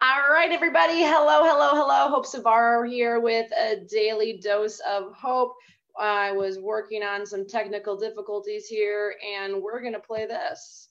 [0.00, 1.02] All right, everybody.
[1.02, 2.08] Hello, hello, hello.
[2.08, 5.56] Hope Zavala here with a daily dose of hope.
[5.98, 10.90] I was working on some technical difficulties here, and we're going to play this.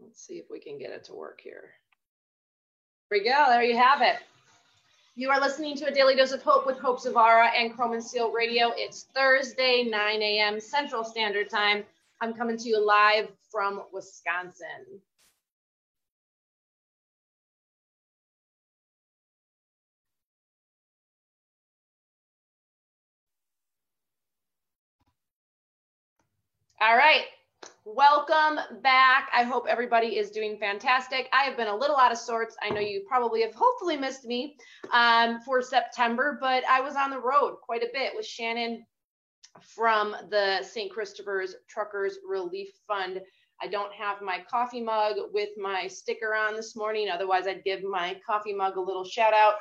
[0.00, 1.74] Let's see if we can get it to work here.
[3.10, 3.44] Here we go.
[3.50, 4.16] There you have it.
[5.16, 8.02] You are listening to a daily dose of hope with Hope Zavala and Chrome and
[8.02, 8.72] Steel Radio.
[8.74, 10.60] It's Thursday, 9 a.m.
[10.60, 11.84] Central Standard Time.
[12.22, 15.02] I'm coming to you live from Wisconsin.
[26.78, 27.24] All right.
[27.86, 29.30] Welcome back.
[29.34, 31.26] I hope everybody is doing fantastic.
[31.32, 32.54] I have been a little out of sorts.
[32.62, 34.58] I know you probably have hopefully missed me
[34.92, 38.84] um, for September, but I was on the road quite a bit with Shannon
[39.62, 40.92] from the St.
[40.92, 43.22] Christopher's Truckers Relief Fund
[43.62, 47.08] I don't have my coffee mug with my sticker on this morning.
[47.08, 49.54] Otherwise, I'd give my coffee mug a little shout out.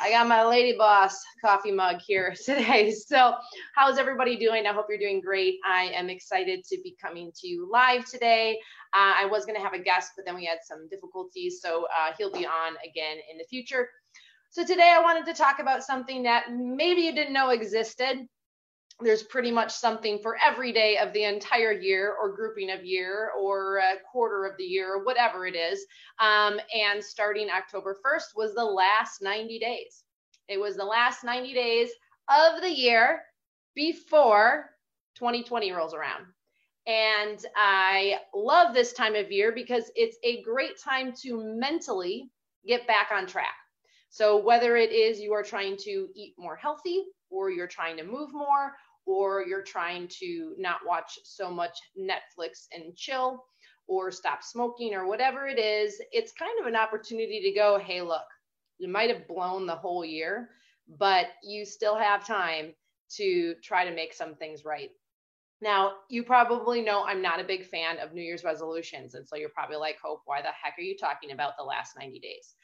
[0.00, 2.92] I got my Lady Boss coffee mug here today.
[2.92, 3.34] So,
[3.74, 4.66] how's everybody doing?
[4.66, 5.56] I hope you're doing great.
[5.66, 8.58] I am excited to be coming to you live today.
[8.92, 11.60] Uh, I was going to have a guest, but then we had some difficulties.
[11.62, 13.88] So, uh, he'll be on again in the future.
[14.50, 18.26] So, today I wanted to talk about something that maybe you didn't know existed
[19.02, 23.30] there's pretty much something for every day of the entire year or grouping of year
[23.38, 23.80] or
[24.10, 25.84] quarter of the year or whatever it is.
[26.18, 30.04] Um, and starting october 1st was the last 90 days.
[30.48, 31.90] It was the last 90 days
[32.28, 33.22] of the year
[33.74, 34.70] before
[35.16, 36.26] 2020 rolls around.
[36.86, 42.30] And i love this time of year because it's a great time to mentally
[42.66, 43.54] get back on track.
[44.10, 48.04] So whether it is you are trying to eat more healthy or you're trying to
[48.04, 48.72] move more
[49.06, 53.44] or you're trying to not watch so much Netflix and chill
[53.88, 58.02] or stop smoking or whatever it is, it's kind of an opportunity to go, hey,
[58.02, 58.22] look,
[58.78, 60.50] you might have blown the whole year,
[60.98, 62.72] but you still have time
[63.16, 64.90] to try to make some things right.
[65.60, 69.14] Now, you probably know I'm not a big fan of New Year's resolutions.
[69.14, 71.98] And so you're probably like, Hope, why the heck are you talking about the last
[71.98, 72.54] 90 days?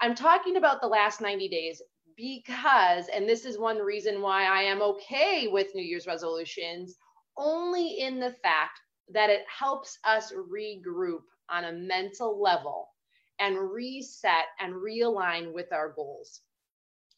[0.00, 1.82] I'm talking about the last 90 days
[2.16, 6.96] because, and this is one reason why I am okay with New Year's resolutions,
[7.36, 8.80] only in the fact
[9.12, 12.88] that it helps us regroup on a mental level
[13.38, 16.40] and reset and realign with our goals.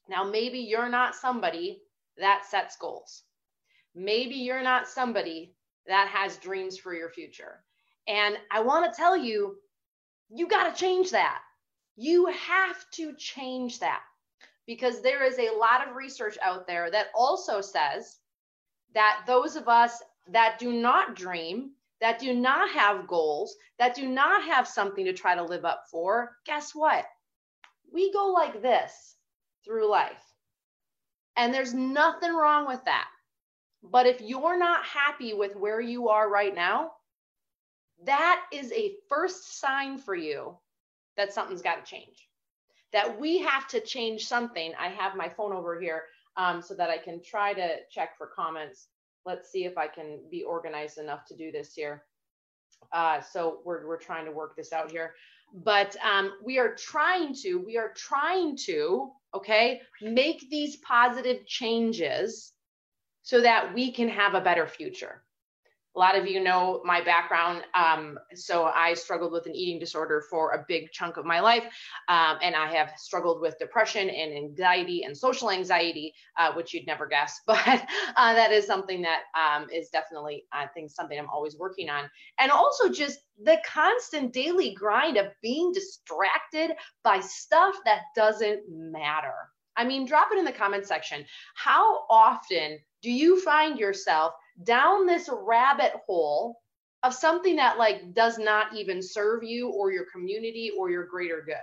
[0.09, 1.83] Now, maybe you're not somebody
[2.19, 3.23] that sets goals.
[3.95, 5.55] Maybe you're not somebody
[5.87, 7.65] that has dreams for your future.
[8.07, 9.57] And I want to tell you,
[10.31, 11.41] you got to change that.
[11.97, 14.03] You have to change that
[14.67, 18.19] because there is a lot of research out there that also says
[18.95, 24.09] that those of us that do not dream, that do not have goals, that do
[24.09, 27.05] not have something to try to live up for, guess what?
[27.93, 29.17] We go like this
[29.65, 30.23] through life.
[31.37, 33.09] And there's nothing wrong with that.
[33.83, 36.93] But if you're not happy with where you are right now,
[38.05, 40.57] that is a first sign for you
[41.17, 42.29] that something's got to change
[42.95, 44.73] that we have to change something.
[44.81, 46.05] I have my phone over here
[46.37, 48.87] um, so that I can try to check for comments.
[49.27, 52.05] Let's see if I can be organized enough to do this here.
[52.93, 55.15] Uh, so we're, we're trying to work this out here.
[55.53, 62.53] But um, we are trying to, we are trying to, okay, make these positive changes
[63.23, 65.25] so that we can have a better future
[65.95, 67.63] a lot of you know my background.
[67.75, 71.65] Um, so I struggled with an eating disorder for a big chunk of my life.
[72.09, 76.87] Um, and I have struggled with depression and anxiety and social anxiety, uh, which you'd
[76.87, 77.41] never guess.
[77.55, 77.87] But
[78.17, 82.11] uh, that is something that um, is definitely, I think, something I'm always working on.
[82.39, 86.73] And also just the constant daily grind of being distracted
[87.05, 89.35] by stuff that doesn't matter.
[89.77, 91.25] I mean, drop it in the comment section.
[91.55, 96.61] How often do you find yourself down this rabbit hole
[97.03, 101.43] of something that like does not even serve you or your community or your greater
[101.45, 101.57] good.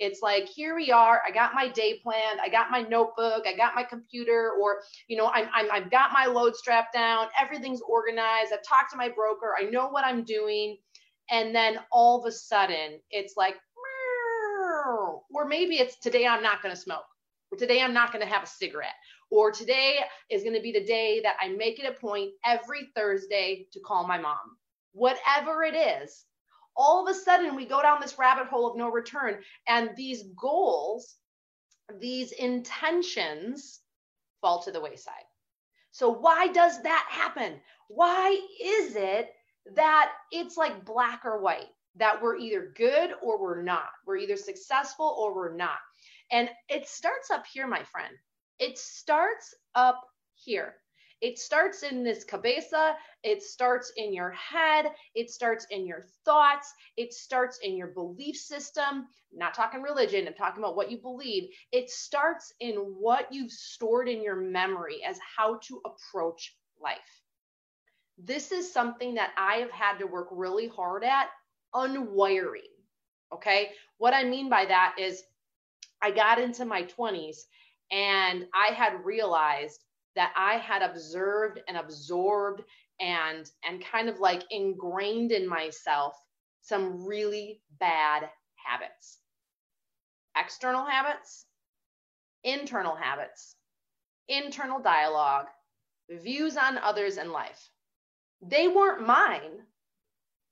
[0.00, 1.22] It's like here we are.
[1.26, 2.40] I got my day planned.
[2.42, 3.44] I got my notebook.
[3.46, 7.28] I got my computer, or you know, I'm, I'm I've got my load strapped down.
[7.40, 8.52] Everything's organized.
[8.52, 9.54] I've talked to my broker.
[9.58, 10.78] I know what I'm doing,
[11.30, 13.54] and then all of a sudden, it's like,
[15.32, 17.04] or maybe it's today I'm not going to smoke,
[17.52, 18.94] or today I'm not going to have a cigarette,
[19.30, 19.98] or today
[20.30, 23.80] is going to be the day that I make it a point every Thursday to
[23.80, 24.56] call my mom.
[24.92, 26.24] Whatever it is,
[26.76, 29.38] all of a sudden we go down this rabbit hole of no return.
[29.68, 31.16] And these goals,
[32.00, 33.80] these intentions
[34.40, 35.14] fall to the wayside.
[35.90, 37.60] So, why does that happen?
[37.88, 38.30] Why
[38.62, 39.30] is it
[39.74, 41.68] that it's like black or white?
[41.96, 43.88] that we're either good or we're not.
[44.06, 45.78] We're either successful or we're not.
[46.30, 48.14] And it starts up here, my friend.
[48.58, 50.02] It starts up
[50.34, 50.76] here.
[51.20, 56.70] It starts in this cabeza, it starts in your head, it starts in your thoughts,
[56.98, 58.84] it starts in your belief system.
[59.32, 61.48] I'm not talking religion, I'm talking about what you believe.
[61.72, 67.22] It starts in what you've stored in your memory as how to approach life.
[68.18, 71.28] This is something that I have had to work really hard at
[71.74, 72.70] unwiring.
[73.32, 73.70] Okay.
[73.98, 75.22] What I mean by that is
[76.02, 77.38] I got into my 20s
[77.90, 79.84] and I had realized
[80.16, 82.62] that I had observed and absorbed
[83.00, 86.14] and and kind of like ingrained in myself
[86.62, 89.18] some really bad habits.
[90.36, 91.46] External habits,
[92.42, 93.56] internal habits,
[94.28, 95.46] internal dialogue,
[96.10, 97.70] views on others and life.
[98.42, 99.66] They weren't mine,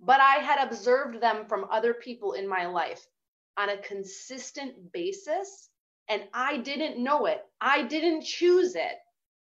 [0.00, 3.06] but I had observed them from other people in my life
[3.56, 5.68] on a consistent basis
[6.08, 7.42] and I didn't know it.
[7.60, 8.98] I didn't choose it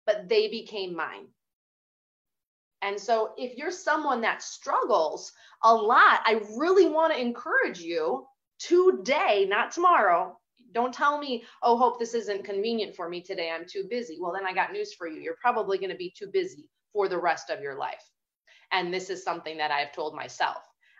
[0.06, 1.26] but they became mine.
[2.82, 5.32] And so, if you're someone that struggles
[5.64, 8.26] a lot, I really want to encourage you
[8.60, 10.38] today, not tomorrow.
[10.72, 13.50] Don't tell me, oh, hope this isn't convenient for me today.
[13.50, 14.18] I'm too busy.
[14.20, 15.20] Well, then I got news for you.
[15.20, 18.04] You're probably going to be too busy for the rest of your life.
[18.72, 20.58] And this is something that I've told myself.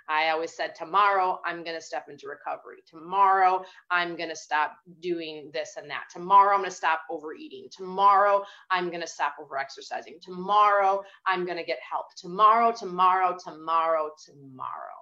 [0.09, 2.83] I always said, tomorrow I'm going to step into recovery.
[2.89, 6.05] Tomorrow I'm going to stop doing this and that.
[6.13, 7.67] Tomorrow I'm going to stop overeating.
[7.71, 10.19] Tomorrow I'm going to stop over exercising.
[10.23, 12.07] Tomorrow I'm going to get help.
[12.17, 14.97] Tomorrow, tomorrow, tomorrow, tomorrow.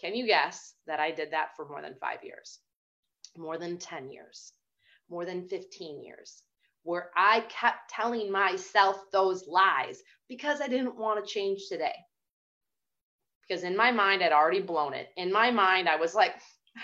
[0.00, 2.60] Can you guess that I did that for more than five years,
[3.36, 4.52] more than 10 years,
[5.08, 6.42] more than 15 years?
[6.84, 11.94] Where I kept telling myself those lies because I didn't want to change today
[13.48, 15.08] because in my mind I'd already blown it.
[15.16, 16.34] In my mind, I was like,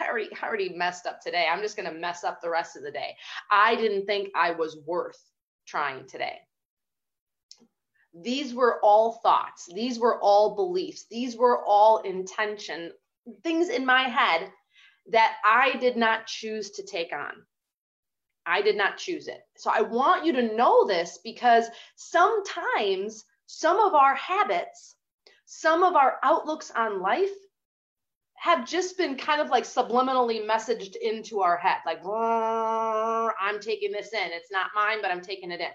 [0.01, 1.47] I already, I already messed up today.
[1.51, 3.17] I'm just going to mess up the rest of the day.
[3.51, 5.21] I didn't think I was worth
[5.67, 6.39] trying today.
[8.15, 9.69] These were all thoughts.
[9.75, 11.07] These were all beliefs.
[11.11, 12.93] These were all intention,
[13.43, 14.51] things in my head
[15.11, 17.33] that I did not choose to take on.
[18.47, 19.41] I did not choose it.
[19.57, 21.67] So I want you to know this because
[21.97, 24.97] sometimes some of our habits
[25.45, 27.31] some of our outlooks on life
[28.37, 34.13] have just been kind of like subliminally messaged into our head like i'm taking this
[34.13, 34.33] in.
[34.33, 35.69] It's not mine but i'm taking it in.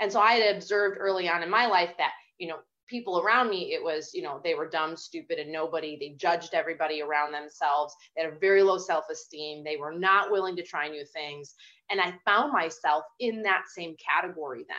[0.00, 2.58] And so i had observed early on in my life that you know
[2.88, 5.96] people around me it was you know they were dumb stupid and nobody.
[5.98, 7.94] They judged everybody around themselves.
[8.14, 9.64] They had a very low self-esteem.
[9.64, 11.54] They were not willing to try new things.
[11.90, 14.76] And i found myself in that same category then.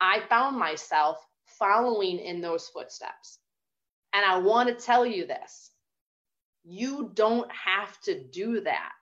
[0.00, 1.18] I found myself
[1.60, 3.38] following in those footsteps.
[4.12, 5.70] And I want to tell you this
[6.64, 8.92] you don't have to do that.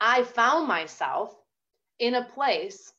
[0.00, 1.34] I found myself
[2.00, 2.92] in a place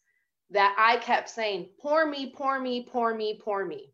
[0.51, 3.93] that I kept saying, Poor me, poor me, poor me, poor me.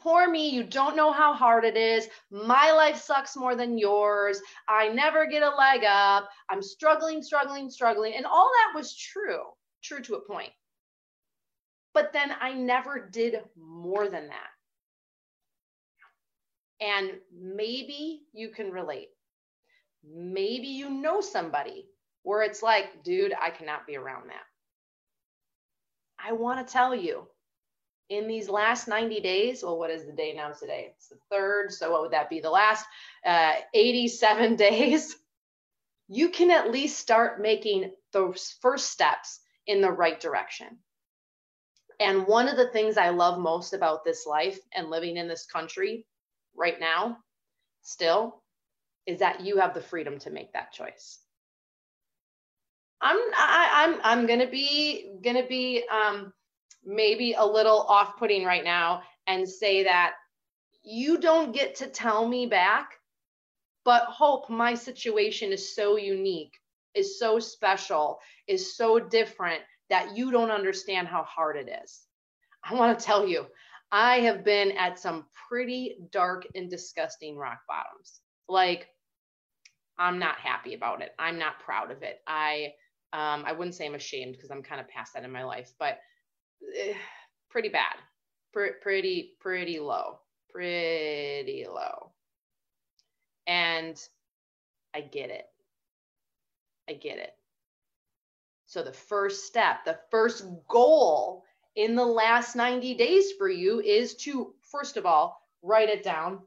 [0.00, 2.08] Poor me, you don't know how hard it is.
[2.30, 4.40] My life sucks more than yours.
[4.68, 6.28] I never get a leg up.
[6.50, 8.14] I'm struggling, struggling, struggling.
[8.14, 9.42] And all that was true,
[9.82, 10.50] true to a point.
[11.94, 14.50] But then I never did more than that.
[16.80, 19.10] And maybe you can relate.
[20.04, 21.86] Maybe you know somebody
[22.22, 24.42] where it's like, dude, I cannot be around that.
[26.24, 27.26] I want to tell you
[28.08, 30.92] in these last 90 days, well, what is the day now today?
[30.94, 31.72] It's the third.
[31.72, 32.40] So, what would that be?
[32.40, 32.84] The last
[33.24, 35.16] uh, 87 days.
[36.08, 40.78] You can at least start making those first steps in the right direction.
[42.02, 45.46] And one of the things I love most about this life and living in this
[45.46, 46.04] country
[46.56, 47.18] right now,
[47.82, 48.42] still,
[49.06, 51.20] is that you have the freedom to make that choice.
[53.00, 56.32] I'm I, am i I'm gonna be gonna be um,
[56.84, 60.14] maybe a little off-putting right now and say that
[60.82, 62.94] you don't get to tell me back,
[63.84, 66.58] but hope my situation is so unique,
[66.94, 68.18] is so special,
[68.48, 69.62] is so different
[69.92, 72.06] that you don't understand how hard it is.
[72.64, 73.46] I want to tell you,
[73.92, 78.22] I have been at some pretty dark and disgusting rock bottoms.
[78.48, 78.88] Like,
[79.98, 81.12] I'm not happy about it.
[81.18, 82.20] I'm not proud of it.
[82.26, 82.72] I
[83.12, 85.74] um, I wouldn't say I'm ashamed because I'm kind of past that in my life,
[85.78, 85.98] but
[86.78, 86.94] eh,
[87.50, 87.96] pretty bad,
[88.54, 90.20] Pr- pretty pretty low,
[90.50, 92.12] pretty low.
[93.46, 94.00] And
[94.94, 95.44] I get it.
[96.88, 97.32] I get it.
[98.72, 101.44] So the first step, the first goal
[101.76, 106.38] in the last 90 days for you is to, first of all, write it down.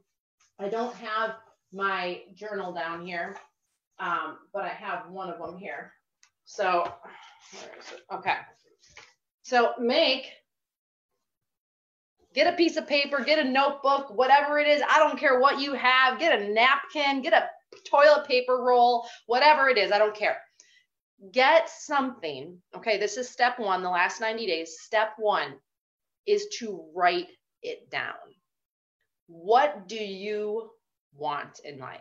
[0.58, 1.36] I don't have
[1.72, 3.36] my journal down here,
[4.00, 5.92] um, but I have one of them here.
[6.46, 6.92] So,
[8.12, 8.38] okay.
[9.42, 10.32] So make,
[12.34, 14.82] get a piece of paper, get a notebook, whatever it is.
[14.90, 16.18] I don't care what you have.
[16.18, 17.48] Get a napkin, get a
[17.88, 19.92] toilet paper roll, whatever it is.
[19.92, 20.38] I don't care.
[21.32, 22.60] Get something.
[22.76, 24.80] Okay, this is step one, the last 90 days.
[24.80, 25.54] Step one
[26.26, 27.28] is to write
[27.62, 28.14] it down.
[29.26, 30.70] What do you
[31.14, 32.00] want in life?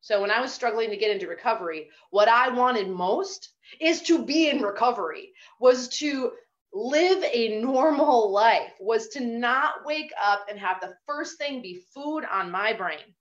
[0.00, 3.50] So when I was struggling to get into recovery, what I wanted most
[3.80, 6.32] is to be in recovery, was to
[6.72, 11.84] live a normal life, was to not wake up and have the first thing be
[11.94, 13.14] food on my brain.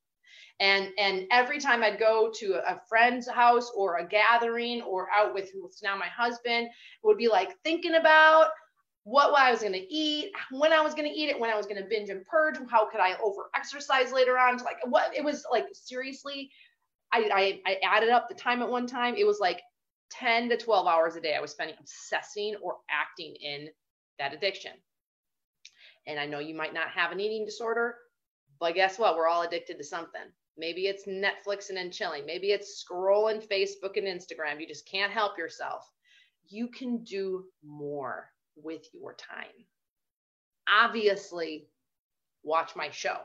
[0.60, 5.34] And and every time I'd go to a friend's house or a gathering or out
[5.34, 6.68] with who's now my husband,
[7.04, 8.50] would be like thinking about
[9.04, 11.56] what I was going to eat, when I was going to eat it, when I
[11.56, 14.58] was going to binge and purge, how could I over exercise later on?
[14.58, 16.52] Like what it was like seriously,
[17.12, 19.16] I, I, I added up the time at one time.
[19.16, 19.62] It was like
[20.12, 23.70] 10 to 12 hours a day I was spending obsessing or acting in
[24.20, 24.74] that addiction.
[26.06, 27.96] And I know you might not have an eating disorder,
[28.60, 29.16] but guess what?
[29.16, 30.22] We're all addicted to something.
[30.60, 32.26] Maybe it's Netflix and then chilling.
[32.26, 34.60] Maybe it's scrolling Facebook and Instagram.
[34.60, 35.90] You just can't help yourself.
[36.48, 39.66] You can do more with your time.
[40.70, 41.68] Obviously,
[42.44, 43.18] watch my show.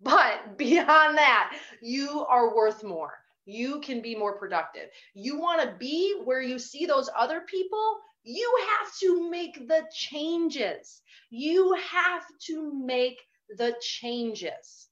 [0.00, 3.12] But beyond that, you are worth more.
[3.44, 4.90] You can be more productive.
[5.14, 9.84] You want to be where you see those other people, you have to make the
[9.90, 11.00] changes.
[11.30, 13.18] You have to make
[13.56, 14.87] the changes.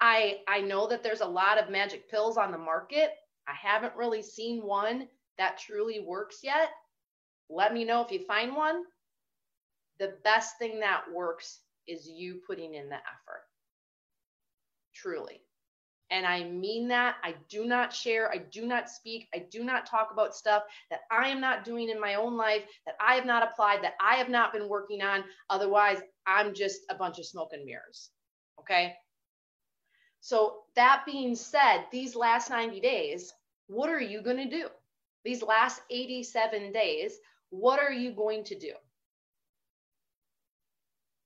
[0.00, 3.10] I, I know that there's a lot of magic pills on the market.
[3.48, 6.70] I haven't really seen one that truly works yet,
[7.48, 8.82] let me know if you find one.
[9.98, 13.44] The best thing that works is you putting in the effort.
[14.94, 15.40] Truly.
[16.10, 17.16] And I mean that.
[17.24, 21.00] I do not share, I do not speak, I do not talk about stuff that
[21.10, 24.14] I am not doing in my own life, that I have not applied, that I
[24.14, 25.24] have not been working on.
[25.50, 28.10] Otherwise, I'm just a bunch of smoke and mirrors.
[28.60, 28.94] Okay.
[30.26, 33.32] So, that being said, these last 90 days,
[33.68, 34.68] what are you going to do?
[35.26, 37.18] these last 87 days,
[37.50, 38.72] what are you going to do?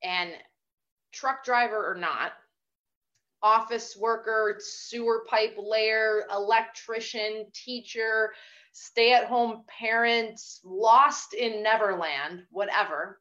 [0.03, 0.31] And
[1.13, 2.33] truck driver or not,
[3.43, 8.33] office worker, sewer pipe layer, electrician, teacher,
[8.73, 13.21] stay at home parents, lost in Neverland, whatever.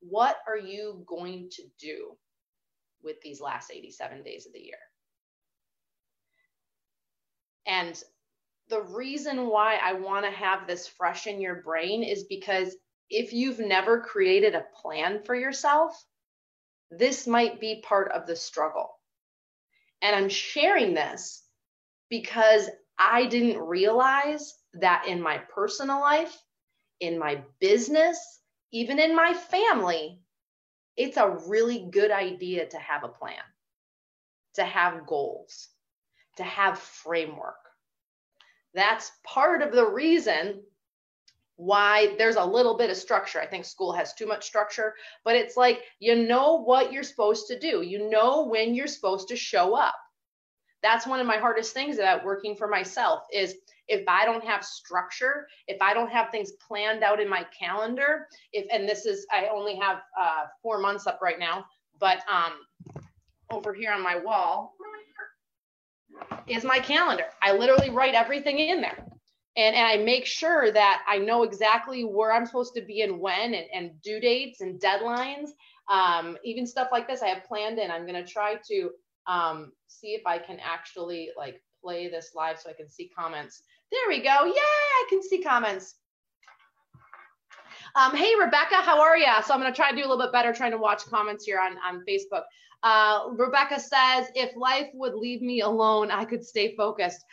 [0.00, 2.16] What are you going to do
[3.02, 4.78] with these last 87 days of the year?
[7.66, 8.02] And
[8.68, 12.74] the reason why I want to have this fresh in your brain is because
[13.10, 16.02] if you've never created a plan for yourself,
[16.90, 18.90] this might be part of the struggle.
[20.02, 21.42] And I'm sharing this
[22.08, 26.36] because I didn't realize that in my personal life,
[27.00, 28.40] in my business,
[28.72, 30.20] even in my family,
[30.98, 33.42] it's a really good idea to have a plan,
[34.54, 35.68] to have goals,
[36.36, 37.56] to have framework
[38.74, 40.62] that's part of the reason
[41.56, 43.40] why there's a little bit of structure.
[43.40, 47.48] I think school has too much structure, but it's like you know what you're supposed
[47.48, 47.82] to do.
[47.82, 49.96] You know when you're supposed to show up.
[50.82, 53.56] That's one of my hardest things about working for myself is
[53.88, 58.28] if I don't have structure, if I don't have things planned out in my calendar,
[58.52, 61.64] if and this is I only have uh, four months up right now,
[61.98, 62.52] but um,
[63.50, 64.74] over here on my wall,
[66.46, 67.26] is my calendar.
[67.42, 68.98] I literally write everything in there.
[69.56, 73.18] And, and I make sure that I know exactly where I'm supposed to be and
[73.18, 75.50] when and, and due dates and deadlines.
[75.90, 77.90] Um, even stuff like this I have planned in.
[77.90, 78.90] I'm going to try to
[79.28, 83.62] um, see if I can actually like play this live so I can see comments.
[83.92, 84.44] There we go.
[84.44, 85.94] Yay, I can see comments.
[87.94, 89.26] Um, hey, Rebecca, how are you?
[89.44, 91.44] So I'm going to try to do a little bit better trying to watch comments
[91.44, 92.42] here on, on Facebook.
[92.82, 97.24] Uh, Rebecca says, if life would leave me alone, I could stay focused.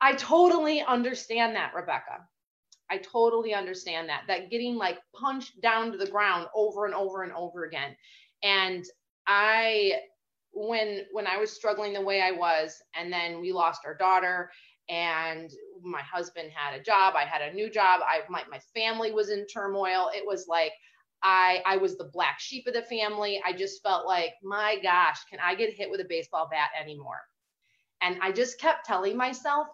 [0.00, 2.26] I totally understand that, Rebecca.
[2.90, 7.22] I totally understand that, that getting like punched down to the ground over and over
[7.22, 7.96] and over again.
[8.42, 8.84] And
[9.26, 9.94] I,
[10.54, 14.50] when, when I was struggling the way I was, and then we lost our daughter
[14.88, 15.50] and
[15.82, 19.30] my husband had a job, I had a new job, I, my, my family was
[19.30, 20.10] in turmoil.
[20.14, 20.72] It was like,
[21.22, 23.40] I I was the black sheep of the family.
[23.44, 27.20] I just felt like, my gosh, can I get hit with a baseball bat anymore?
[28.02, 29.66] And I just kept telling myself,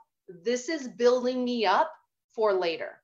[0.44, 1.90] this is building me up
[2.34, 3.02] for later.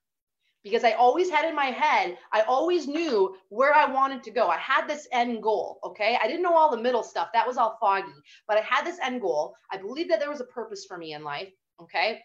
[0.67, 4.49] Because I always had in my head, I always knew where I wanted to go.
[4.49, 6.19] I had this end goal, okay?
[6.21, 7.29] I didn't know all the middle stuff.
[7.33, 8.11] That was all foggy,
[8.49, 9.55] but I had this end goal.
[9.71, 12.21] I believed that there was a purpose for me in life, okay?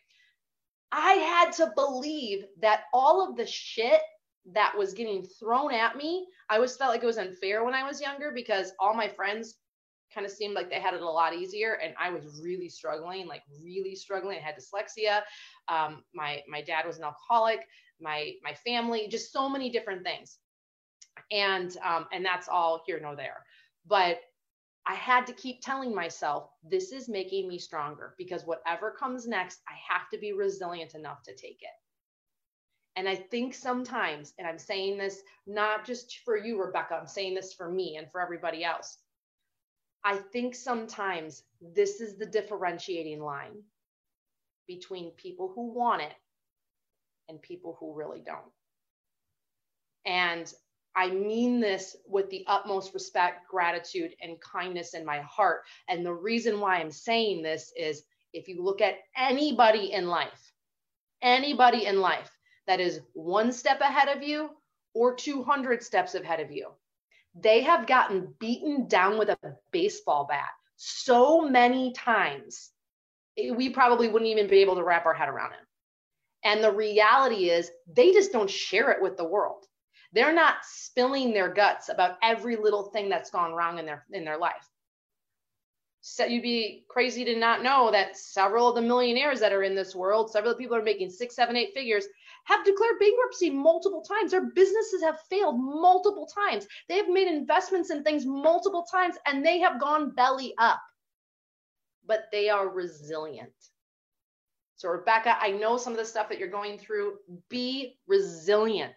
[0.91, 4.01] I had to believe that all of the shit
[4.53, 7.83] that was getting thrown at me, I always felt like it was unfair when I
[7.83, 9.59] was younger because all my friends
[10.11, 13.27] kind of seemed like they had it a lot easier and i was really struggling
[13.27, 15.21] like really struggling i had dyslexia
[15.69, 17.61] um, my my dad was an alcoholic
[18.01, 20.37] my my family just so many different things.
[21.31, 23.45] And um, and that's all here nor there.
[23.87, 24.19] But
[24.87, 29.59] i had to keep telling myself this is making me stronger because whatever comes next
[29.69, 31.77] i have to be resilient enough to take it.
[32.95, 37.35] And I think sometimes, and I'm saying this not just for you, Rebecca, I'm saying
[37.35, 38.97] this for me and for everybody else.
[40.03, 43.63] I think sometimes this is the differentiating line
[44.67, 46.13] between people who want it
[47.31, 48.51] and people who really don't.
[50.05, 50.53] And
[50.95, 55.63] I mean this with the utmost respect, gratitude, and kindness in my heart.
[55.87, 60.53] And the reason why I'm saying this is if you look at anybody in life,
[61.23, 62.29] anybody in life
[62.67, 64.49] that is one step ahead of you
[64.93, 66.67] or 200 steps ahead of you,
[67.33, 69.37] they have gotten beaten down with a
[69.71, 70.49] baseball bat
[70.83, 72.71] so many times,
[73.37, 75.59] we probably wouldn't even be able to wrap our head around it.
[76.43, 79.65] And the reality is, they just don't share it with the world.
[80.13, 84.25] They're not spilling their guts about every little thing that's gone wrong in their in
[84.25, 84.67] their life.
[86.01, 89.75] So you'd be crazy to not know that several of the millionaires that are in
[89.75, 92.07] this world, several people are making six, seven, eight figures,
[92.45, 94.31] have declared bankruptcy multiple times.
[94.31, 96.67] Their businesses have failed multiple times.
[96.89, 100.81] They have made investments in things multiple times and they have gone belly up,
[102.05, 103.53] but they are resilient.
[104.81, 107.17] So, Rebecca, I know some of the stuff that you're going through.
[107.49, 108.95] Be resilient.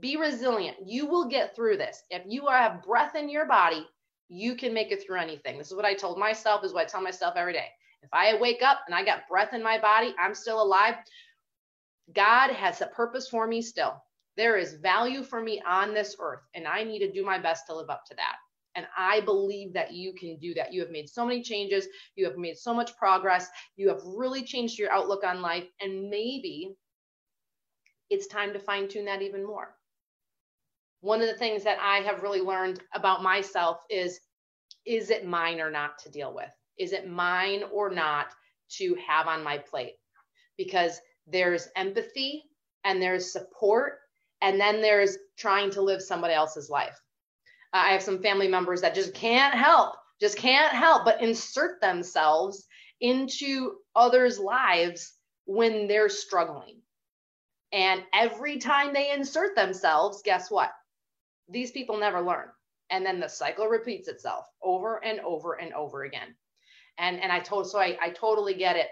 [0.00, 0.78] Be resilient.
[0.84, 2.02] You will get through this.
[2.10, 3.86] If you have breath in your body,
[4.28, 5.56] you can make it through anything.
[5.56, 7.68] This is what I told myself, is what I tell myself every day.
[8.02, 10.96] If I wake up and I got breath in my body, I'm still alive.
[12.12, 14.02] God has a purpose for me still.
[14.36, 17.68] There is value for me on this earth, and I need to do my best
[17.68, 18.34] to live up to that.
[18.76, 20.72] And I believe that you can do that.
[20.72, 24.42] You have made so many changes, you have made so much progress, you have really
[24.42, 26.76] changed your outlook on life, and maybe
[28.10, 29.74] it's time to fine tune that even more.
[31.00, 34.20] One of the things that I have really learned about myself is
[34.86, 36.50] is it mine or not to deal with?
[36.78, 38.28] Is it mine or not
[38.78, 39.94] to have on my plate?
[40.56, 42.44] Because there's empathy
[42.84, 43.98] and there's support
[44.40, 46.98] and then there's trying to live somebody else's life
[47.72, 52.66] i have some family members that just can't help just can't help but insert themselves
[53.00, 55.14] into others lives
[55.46, 56.80] when they're struggling
[57.72, 60.70] and every time they insert themselves guess what
[61.48, 62.48] these people never learn
[62.90, 66.34] and then the cycle repeats itself over and over and over again
[66.98, 68.88] and and i told so I, I totally get it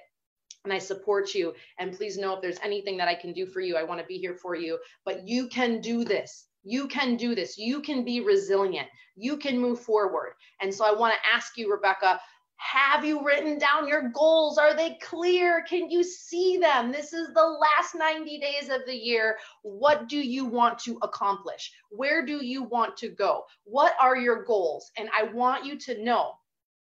[0.64, 1.54] and I support you.
[1.78, 4.06] And please know if there's anything that I can do for you, I want to
[4.06, 4.78] be here for you.
[5.04, 6.47] But you can do this.
[6.64, 7.56] You can do this.
[7.56, 8.88] You can be resilient.
[9.16, 10.34] You can move forward.
[10.60, 12.20] And so I want to ask you, Rebecca,
[12.58, 14.58] have you written down your goals?
[14.58, 15.62] Are they clear?
[15.62, 16.90] Can you see them?
[16.90, 19.38] This is the last 90 days of the year.
[19.62, 21.72] What do you want to accomplish?
[21.90, 23.44] Where do you want to go?
[23.62, 24.90] What are your goals?
[24.98, 26.32] And I want you to know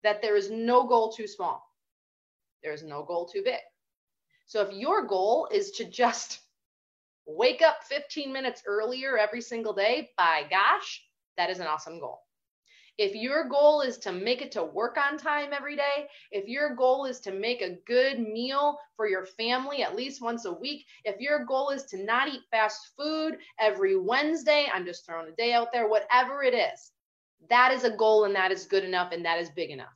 [0.03, 1.63] that there is no goal too small.
[2.63, 3.59] There's no goal too big.
[4.45, 6.39] So if your goal is to just
[7.25, 11.03] wake up 15 minutes earlier every single day, by gosh,
[11.37, 12.19] that is an awesome goal.
[12.99, 16.75] If your goal is to make it to work on time every day, if your
[16.75, 20.85] goal is to make a good meal for your family at least once a week,
[21.03, 25.35] if your goal is to not eat fast food every Wednesday, I'm just throwing a
[25.35, 26.91] day out there, whatever it is,
[27.49, 29.93] that is a goal and that is good enough and that is big enough.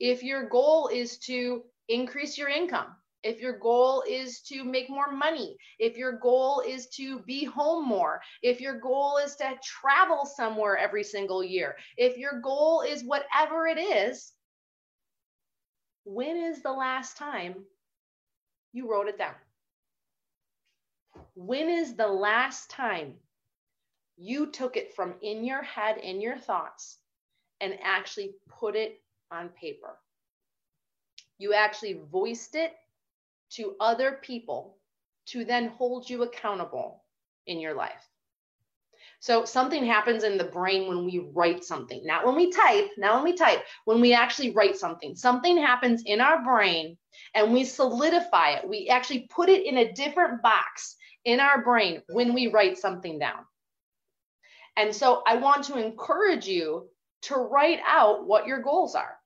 [0.00, 5.12] If your goal is to increase your income, if your goal is to make more
[5.12, 10.26] money, if your goal is to be home more, if your goal is to travel
[10.26, 14.32] somewhere every single year, if your goal is whatever it is,
[16.04, 17.54] when is the last time
[18.72, 19.34] you wrote it down?
[21.34, 23.14] When is the last time
[24.16, 26.98] you took it from in your head, in your thoughts,
[27.60, 29.96] and actually put it on paper?
[31.38, 32.72] You actually voiced it
[33.56, 34.78] to other people
[35.26, 37.04] to then hold you accountable
[37.46, 38.08] in your life.
[39.20, 43.14] So something happens in the brain when we write something, not when we type, not
[43.14, 45.14] when we type, when we actually write something.
[45.14, 46.96] Something happens in our brain
[47.34, 48.68] and we solidify it.
[48.68, 53.18] We actually put it in a different box in our brain when we write something
[53.18, 53.44] down.
[54.76, 56.88] And so I want to encourage you
[57.22, 59.16] to write out what your goals are.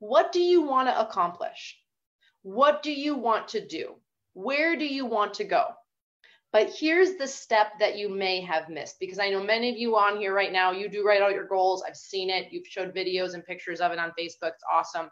[0.00, 1.78] What do you want to accomplish?
[2.44, 3.94] What do you want to do?
[4.34, 5.64] Where do you want to go?
[6.52, 9.96] But here's the step that you may have missed because I know many of you
[9.96, 11.82] on here right now, you do write out your goals.
[11.82, 12.52] I've seen it.
[12.52, 14.52] You've showed videos and pictures of it on Facebook.
[14.52, 15.08] It's awesome.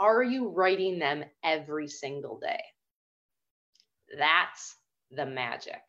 [0.00, 2.60] Are you writing them every single day?
[4.18, 4.74] That's
[5.12, 5.80] the magic.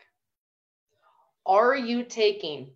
[1.47, 2.75] Are you taking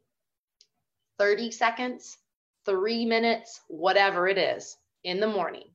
[1.20, 2.18] 30 seconds,
[2.66, 5.71] three minutes, whatever it is, in the morning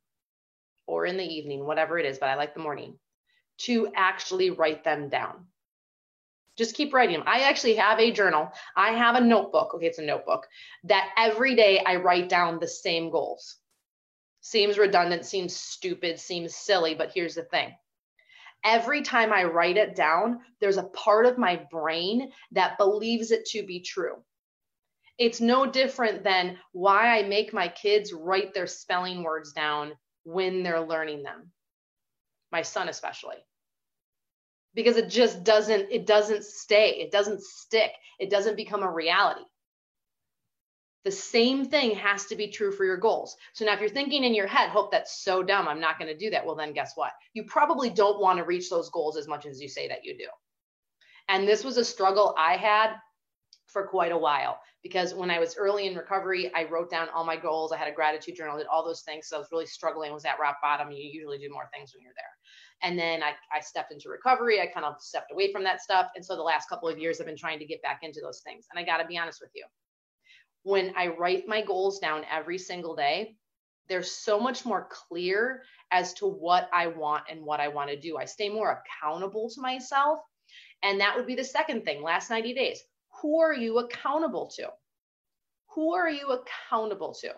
[0.87, 2.99] or in the evening, whatever it is, but I like the morning,
[3.59, 5.47] to actually write them down?
[6.57, 7.29] Just keep writing them.
[7.29, 8.51] I actually have a journal.
[8.75, 9.75] I have a notebook.
[9.75, 10.47] Okay, it's a notebook
[10.85, 13.57] that every day I write down the same goals.
[14.41, 17.75] Seems redundant, seems stupid, seems silly, but here's the thing.
[18.65, 23.45] Every time I write it down, there's a part of my brain that believes it
[23.47, 24.17] to be true.
[25.19, 29.93] It's no different than why I make my kids write their spelling words down
[30.27, 31.53] when they're learning them.
[32.51, 33.37] My son, especially.
[34.75, 39.45] Because it just doesn't it doesn't stay it doesn't stick it doesn't become a reality.
[41.05, 43.37] The same thing has to be true for your goals.
[43.55, 46.13] So now if you're thinking in your head hope that's so dumb i'm not going
[46.13, 47.13] to do that well then guess what?
[47.33, 50.19] You probably don't want to reach those goals as much as you say that you
[50.19, 50.27] do.
[51.29, 52.97] And this was a struggle i had
[53.67, 57.25] for quite a while because when I was early in recovery, I wrote down all
[57.25, 57.73] my goals.
[57.73, 59.27] I had a gratitude journal, did all those things.
[59.27, 60.93] So I was really struggling, was at rock bottom.
[60.93, 62.89] You usually do more things when you're there.
[62.89, 64.61] And then I, I stepped into recovery.
[64.61, 66.11] I kind of stepped away from that stuff.
[66.15, 68.41] And so the last couple of years, I've been trying to get back into those
[68.41, 68.67] things.
[68.71, 69.65] And I got to be honest with you.
[70.63, 73.37] When I write my goals down every single day,
[73.89, 77.99] they're so much more clear as to what I want and what I want to
[77.99, 78.19] do.
[78.19, 80.21] I stay more accountable to myself.
[80.83, 82.81] And that would be the second thing last 90 days.
[83.27, 84.69] Who are you accountable to?
[85.75, 87.35] Who are you accountable to?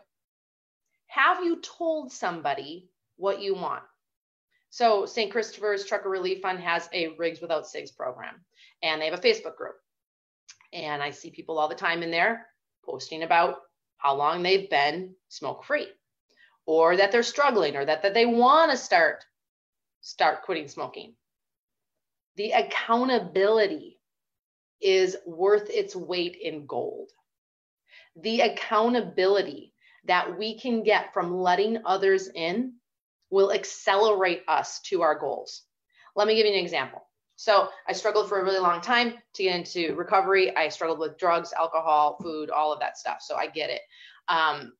[1.07, 3.85] Have you told somebody what you want?
[4.69, 5.33] So St.
[5.33, 8.35] Christopher's Trucker Relief Fund has a Rigs Without Cigs program,
[8.83, 9.77] and they have a Facebook group.
[10.75, 12.45] And I see people all the time in there
[12.85, 13.57] posting about
[13.97, 15.89] how long they've been smoke free,
[16.67, 19.25] or that they're struggling, or that, that they want to start
[20.03, 21.15] start quitting smoking.
[22.37, 23.98] The accountability
[24.81, 27.11] is worth its weight in gold.
[28.17, 29.73] The accountability
[30.05, 32.75] that we can get from letting others in
[33.31, 35.63] will accelerate us to our goals.
[36.17, 37.03] Let me give you an example.
[37.37, 40.57] So I struggled for a really long time to get into recovery.
[40.57, 43.19] I struggled with drugs, alcohol, food, all of that stuff.
[43.21, 43.83] So I get it.
[44.29, 44.73] Um,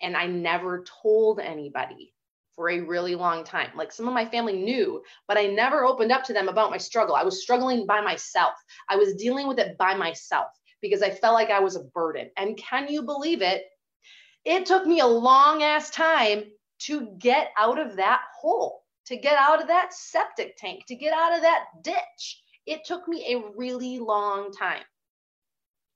[0.00, 2.14] and I never told anybody
[2.54, 3.70] for a really long time.
[3.76, 6.78] Like some of my family knew, but I never opened up to them about my
[6.78, 7.14] struggle.
[7.14, 8.54] I was struggling by myself.
[8.88, 10.48] I was dealing with it by myself
[10.80, 12.30] because I felt like I was a burden.
[12.36, 13.64] And can you believe it?
[14.44, 16.44] It took me a long ass time
[16.80, 21.14] to get out of that hole, to get out of that septic tank, to get
[21.14, 22.42] out of that ditch.
[22.66, 24.82] It took me a really long time.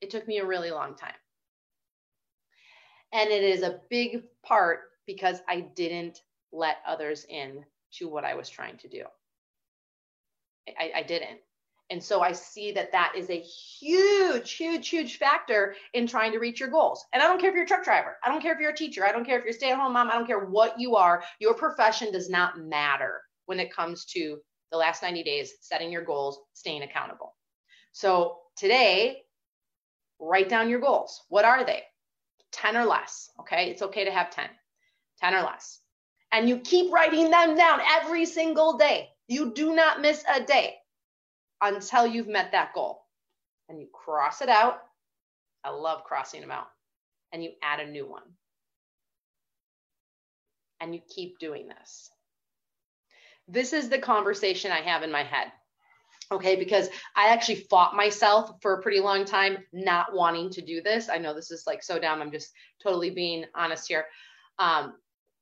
[0.00, 1.14] It took me a really long time.
[3.12, 6.20] And it is a big part because I didn't
[6.56, 9.04] let others in to what I was trying to do.
[10.78, 11.38] I, I didn't.
[11.90, 16.38] And so I see that that is a huge, huge, huge factor in trying to
[16.38, 17.04] reach your goals.
[17.12, 18.16] And I don't care if you're a truck driver.
[18.24, 19.06] I don't care if you're a teacher.
[19.06, 20.10] I don't care if you're a stay at home mom.
[20.10, 21.22] I don't care what you are.
[21.38, 24.38] Your profession does not matter when it comes to
[24.72, 27.36] the last 90 days, setting your goals, staying accountable.
[27.92, 29.22] So today,
[30.18, 31.22] write down your goals.
[31.28, 31.82] What are they?
[32.50, 33.30] 10 or less.
[33.40, 33.70] Okay.
[33.70, 34.48] It's okay to have 10,
[35.20, 35.80] 10 or less.
[36.36, 39.08] And you keep writing them down every single day.
[39.26, 40.74] You do not miss a day
[41.62, 43.00] until you've met that goal.
[43.70, 44.82] And you cross it out.
[45.64, 46.66] I love crossing them out.
[47.32, 48.22] And you add a new one.
[50.78, 52.10] And you keep doing this.
[53.48, 55.50] This is the conversation I have in my head.
[56.30, 60.82] Okay, because I actually fought myself for a pretty long time not wanting to do
[60.82, 61.08] this.
[61.08, 62.20] I know this is like so dumb.
[62.20, 64.04] I'm just totally being honest here.
[64.58, 64.96] Um,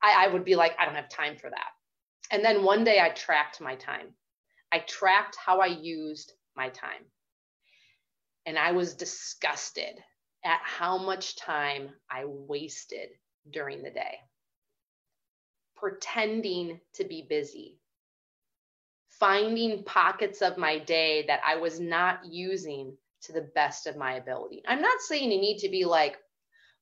[0.04, 1.70] I, I would be like, I don't have time for that.
[2.30, 4.08] And then one day I tracked my time.
[4.70, 7.04] I tracked how I used my time.
[8.44, 9.98] And I was disgusted
[10.44, 13.08] at how much time I wasted
[13.50, 14.18] during the day,
[15.76, 17.78] pretending to be busy,
[19.08, 24.14] finding pockets of my day that I was not using to the best of my
[24.14, 24.62] ability.
[24.68, 26.18] I'm not saying you need to be like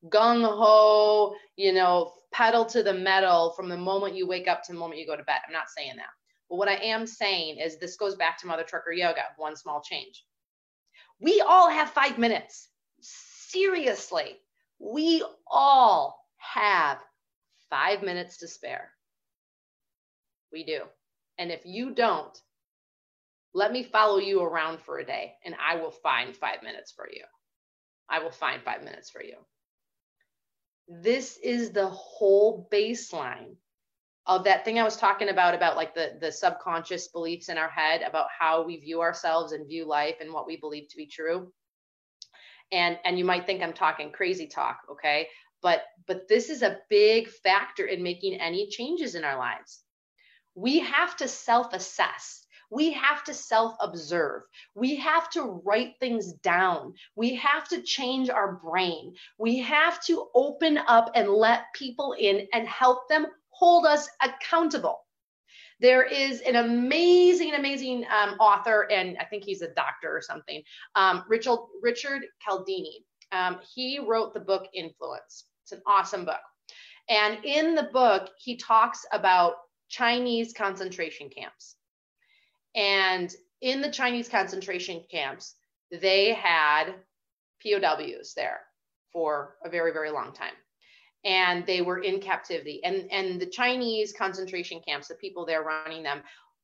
[0.09, 4.73] gung ho, you know, pedal to the metal from the moment you wake up to
[4.73, 5.40] the moment you go to bed.
[5.47, 6.11] I'm not saying that.
[6.49, 9.81] But what I am saying is this goes back to Mother Trucker Yoga, one small
[9.83, 10.25] change.
[11.21, 12.68] We all have five minutes.
[13.01, 14.38] Seriously,
[14.79, 16.99] we all have
[17.71, 18.90] five minutes to spare.
[20.53, 20.83] We do.
[21.38, 22.37] And if you don't,
[23.55, 27.09] let me follow you around for a day and I will find five minutes for
[27.11, 27.25] you.
[28.09, 29.37] I will find five minutes for you.
[30.88, 33.57] This is the whole baseline
[34.27, 37.68] of that thing I was talking about, about like the, the subconscious beliefs in our
[37.68, 41.07] head about how we view ourselves and view life and what we believe to be
[41.07, 41.53] true.
[42.71, 45.29] And, and you might think I'm talking crazy talk, okay?
[45.61, 49.83] But, but this is a big factor in making any changes in our lives.
[50.55, 52.42] We have to self assess
[52.73, 54.43] we have to self observe.
[54.75, 56.95] We have to write things down.
[57.15, 59.15] We have to change our brain.
[59.39, 65.01] We have to open up and let people in and help them hold us accountable.
[65.81, 70.63] There is an amazing, amazing um, author, and I think he's a doctor or something,
[70.95, 73.05] um, Richard, Richard Cialdini.
[73.33, 75.45] Um, he wrote the book Influence.
[75.65, 76.41] It's an awesome book.
[77.09, 79.55] And in the book, he talks about
[79.89, 81.77] Chinese concentration camps.
[82.75, 85.55] And in the Chinese concentration camps,
[85.91, 86.95] they had
[87.63, 88.61] POWs there
[89.13, 90.55] for a very, very long time.
[91.25, 92.83] And they were in captivity.
[92.83, 96.23] And, and the Chinese concentration camps, the people there running them,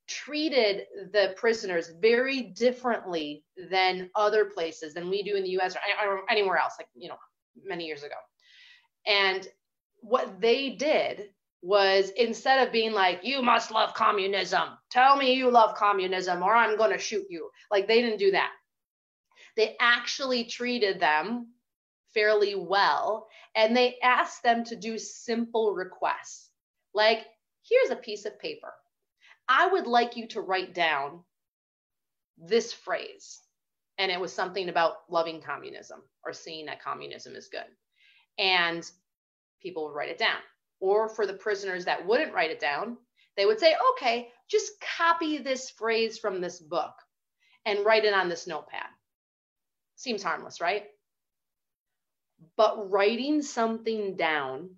[0.08, 6.22] treated the prisoners very differently than other places than we do in the US or
[6.30, 7.18] anywhere else, like, you know,
[7.62, 8.14] many years ago.
[9.06, 9.46] And
[10.00, 11.30] what they did
[11.62, 16.54] was instead of being like, you must love communism, tell me you love communism or
[16.54, 17.50] I'm going to shoot you.
[17.70, 18.52] Like they didn't do that.
[19.56, 21.48] They actually treated them
[22.14, 26.50] fairly well and they asked them to do simple requests.
[26.94, 27.26] Like,
[27.68, 28.72] here's a piece of paper.
[29.48, 31.24] I would like you to write down
[32.36, 33.40] this phrase.
[33.98, 37.66] And it was something about loving communism or seeing that communism is good.
[38.38, 38.88] And
[39.60, 40.38] people would write it down
[40.80, 42.96] or for the prisoners that wouldn't write it down,
[43.36, 46.94] they would say, okay, just copy this phrase from this book
[47.64, 48.86] and write it on this notepad.
[49.96, 50.84] Seems harmless, right?
[52.56, 54.70] But writing something down,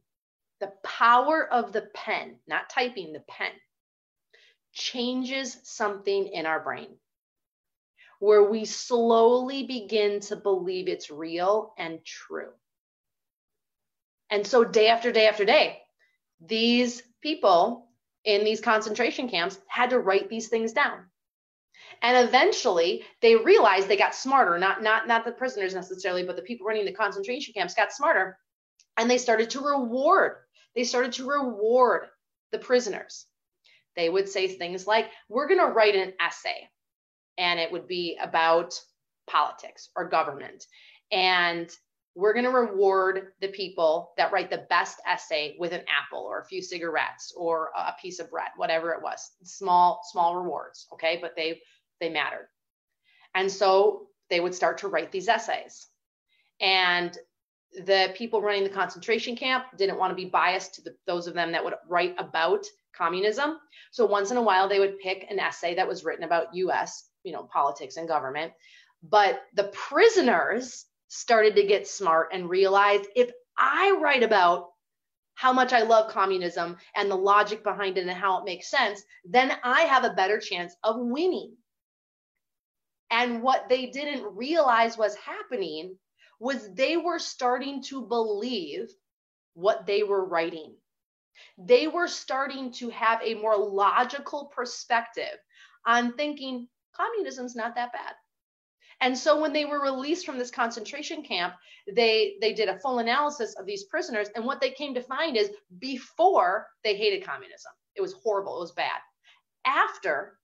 [0.60, 3.52] the power of the pen, not typing, the pen,
[4.72, 6.88] changes something in our brain
[8.20, 12.50] where we slowly begin to believe it's real and true.
[14.28, 15.80] And so, day after day after day,
[16.40, 17.88] these people
[18.24, 21.06] in these concentration camps had to write these things down.
[22.02, 26.42] And eventually they realized they got smarter, not, not, not the prisoners necessarily, but the
[26.42, 28.38] people running the concentration camps got smarter.
[28.96, 30.36] And they started to reward,
[30.74, 32.06] they started to reward
[32.52, 33.26] the prisoners.
[33.96, 36.68] They would say things like, We're going to write an essay,
[37.38, 38.78] and it would be about
[39.26, 40.64] politics or government.
[41.10, 41.70] And
[42.20, 46.40] we're going to reward the people that write the best essay with an apple or
[46.40, 49.30] a few cigarettes or a piece of bread whatever it was.
[49.42, 51.18] Small small rewards okay?
[51.20, 51.60] But they
[51.98, 52.48] they mattered.
[53.34, 55.86] And so they would start to write these essays.
[56.60, 57.16] And
[57.86, 61.34] the people running the concentration camp didn't want to be biased to the, those of
[61.34, 63.56] them that would write about communism.
[63.92, 67.08] So once in a while they would pick an essay that was written about us
[67.22, 68.52] you know politics and government.
[69.02, 74.68] But the prisoners started to get smart and realized if I write about
[75.34, 79.02] how much I love communism and the logic behind it and how it makes sense,
[79.24, 81.56] then I have a better chance of winning.
[83.10, 85.96] And what they didn't realize was happening
[86.38, 88.88] was they were starting to believe
[89.54, 90.76] what they were writing.
[91.58, 95.38] They were starting to have a more logical perspective
[95.84, 98.14] on thinking communism's not that bad.
[99.00, 101.54] And so when they were released from this concentration camp,
[101.94, 105.36] they they did a full analysis of these prisoners and what they came to find
[105.36, 107.72] is before they hated communism.
[107.94, 109.00] It was horrible, it was bad.
[109.64, 110.38] After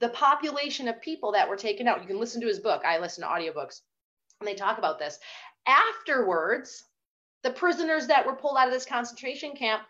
[0.00, 2.82] the population of people that were taken out, you can listen to his book.
[2.84, 3.80] I listen to audiobooks
[4.40, 5.18] and they talk about this.
[5.66, 6.84] Afterwards,
[7.42, 9.82] the prisoners that were pulled out of this concentration camp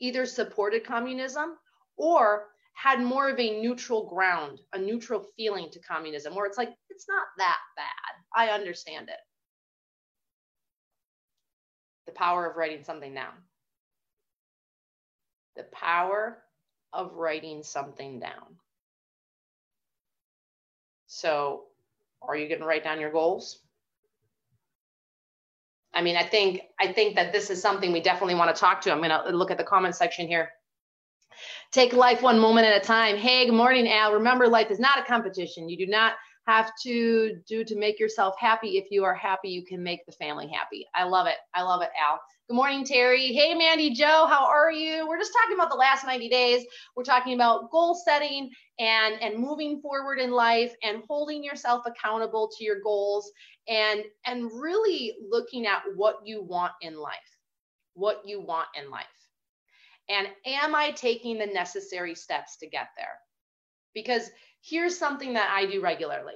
[0.00, 1.56] either supported communism
[1.96, 6.70] or had more of a neutral ground, a neutral feeling to communism, where it's like,
[6.98, 8.14] it's not that bad.
[8.36, 9.20] I understand it.
[12.06, 13.34] The power of writing something down.
[15.56, 16.38] The power
[16.92, 18.56] of writing something down.
[21.06, 21.64] So
[22.22, 23.60] Are you going to write down your goals?
[25.94, 28.80] I mean, I think I think that this is something we definitely want to talk
[28.82, 28.92] to.
[28.92, 30.50] I'm going to look at the comment section here.
[31.72, 33.16] Take life one moment at a time.
[33.16, 34.14] Hey, good morning, Al.
[34.14, 35.68] Remember, life is not a competition.
[35.68, 36.14] You do not
[36.48, 38.78] have to do to make yourself happy.
[38.78, 40.86] If you are happy, you can make the family happy.
[40.94, 41.36] I love it.
[41.54, 42.18] I love it, Al.
[42.48, 43.34] Good morning, Terry.
[43.34, 45.06] Hey, Mandy Joe, how are you?
[45.06, 46.64] We're just talking about the last 90 days.
[46.96, 52.50] We're talking about goal setting and, and moving forward in life and holding yourself accountable
[52.56, 53.30] to your goals
[53.68, 57.18] and, and really looking at what you want in life,
[57.92, 59.04] what you want in life.
[60.08, 63.18] And am I taking the necessary steps to get there?
[63.92, 64.30] Because
[64.62, 66.34] here's something that I do regularly.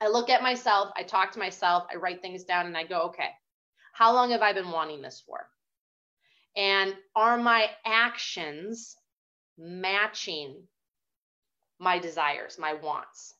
[0.00, 3.02] I look at myself, I talk to myself, I write things down, and I go,
[3.02, 3.30] okay,
[3.92, 5.46] how long have I been wanting this for?
[6.56, 8.96] And are my actions
[9.56, 10.62] matching
[11.78, 13.34] my desires, my wants?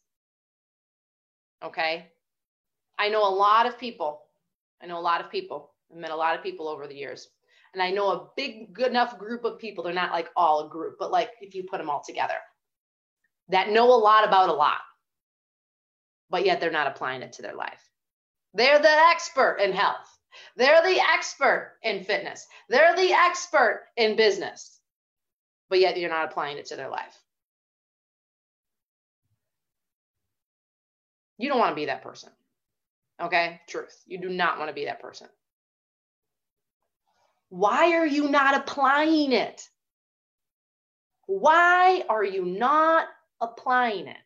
[1.62, 2.07] Okay.
[2.99, 4.23] I know a lot of people.
[4.83, 5.73] I know a lot of people.
[5.90, 7.29] I've met a lot of people over the years.
[7.73, 9.83] And I know a big, good enough group of people.
[9.83, 12.37] They're not like all a group, but like if you put them all together
[13.48, 14.80] that know a lot about a lot,
[16.30, 17.90] but yet they're not applying it to their life.
[18.54, 20.09] They're the expert in health.
[20.57, 22.46] They're the expert in fitness.
[22.68, 24.80] They're the expert in business,
[25.68, 27.16] but yet you're not applying it to their life.
[31.38, 32.30] You don't want to be that person.
[33.20, 33.61] Okay?
[33.68, 34.02] Truth.
[34.07, 35.28] You do not want to be that person.
[37.48, 39.68] Why are you not applying it?
[41.26, 43.07] Why are you not
[43.40, 44.16] applying it?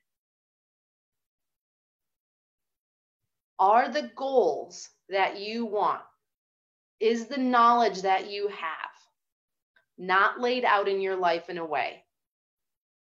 [3.58, 6.02] Are the goals that you want,
[7.00, 8.90] is the knowledge that you have
[9.96, 12.04] not laid out in your life in a way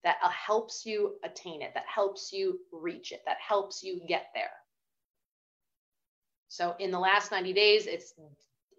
[0.05, 4.51] that helps you attain it, that helps you reach it, that helps you get there?
[6.49, 8.15] So in the last 90 days, it's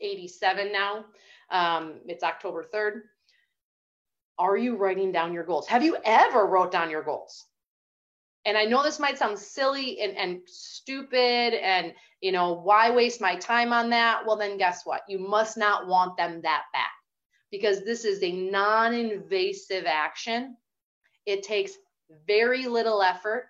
[0.01, 1.05] 87 now.
[1.51, 3.01] Um, it's October 3rd
[4.39, 5.67] are you writing down your goals?
[5.67, 7.45] Have you ever wrote down your goals?
[8.45, 13.19] And I know this might sound silly and, and stupid and, you know, why waste
[13.19, 14.21] my time on that?
[14.25, 15.01] Well, then guess what?
[15.09, 16.87] You must not want them that bad
[17.51, 20.55] because this is a non invasive action.
[21.25, 21.73] It takes
[22.25, 23.49] very little effort.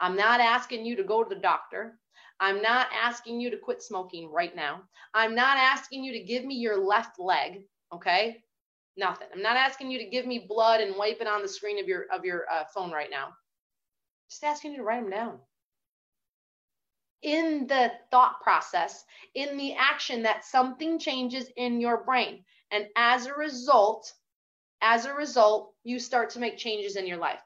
[0.00, 1.98] I'm not asking you to go to the doctor.
[2.40, 4.82] I'm not asking you to quit smoking right now.
[5.14, 7.62] I'm not asking you to give me your left leg.
[7.94, 8.42] Okay.
[8.96, 9.28] Nothing.
[9.34, 11.86] I'm not asking you to give me blood and wipe it on the screen of
[11.86, 13.28] your of your uh, phone right now.
[14.30, 15.38] Just asking you to write them down.
[17.22, 19.04] In the thought process,
[19.34, 22.44] in the action that something changes in your brain.
[22.70, 24.12] And as a result,
[24.80, 27.40] as a result, you start to make changes in your life.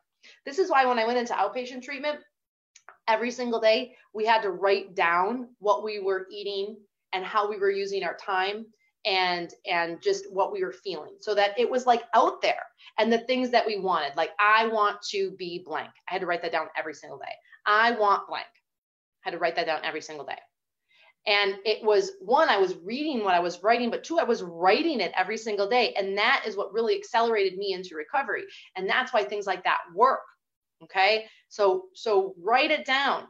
[0.44, 2.20] This is why when I went into outpatient treatment,
[3.08, 6.76] every single day we had to write down what we were eating
[7.12, 8.66] and how we were using our time
[9.04, 12.62] and and just what we were feeling so that it was like out there
[12.98, 15.90] and the things that we wanted like i want to be blank.
[16.08, 17.32] I had to write that down every single day.
[17.66, 18.46] I want blank.
[19.24, 20.38] I had to write that down every single day.
[21.26, 24.42] And it was one i was reading what i was writing but two i was
[24.42, 28.44] writing it every single day and that is what really accelerated me into recovery
[28.76, 30.20] and that's why things like that work
[30.84, 31.26] okay?
[31.48, 33.26] So so write it down.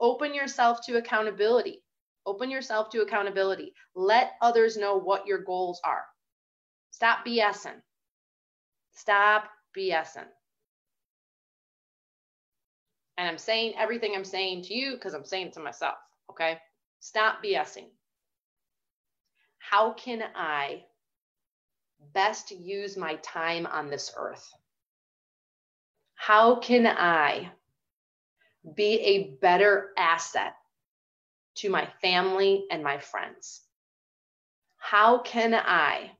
[0.00, 1.82] Open yourself to accountability
[2.26, 3.72] Open yourself to accountability.
[3.94, 6.04] Let others know what your goals are.
[6.90, 7.80] Stop BSing.
[8.92, 9.44] Stop
[9.76, 10.26] BSing.
[13.18, 15.94] And I'm saying everything I'm saying to you because I'm saying it to myself.
[16.30, 16.58] Okay.
[17.00, 17.86] Stop BSing.
[19.58, 20.84] How can I
[22.12, 24.46] best use my time on this earth?
[26.14, 27.50] How can I
[28.74, 30.54] be a better asset
[31.56, 33.62] to my family and my friends?
[34.76, 36.12] How can I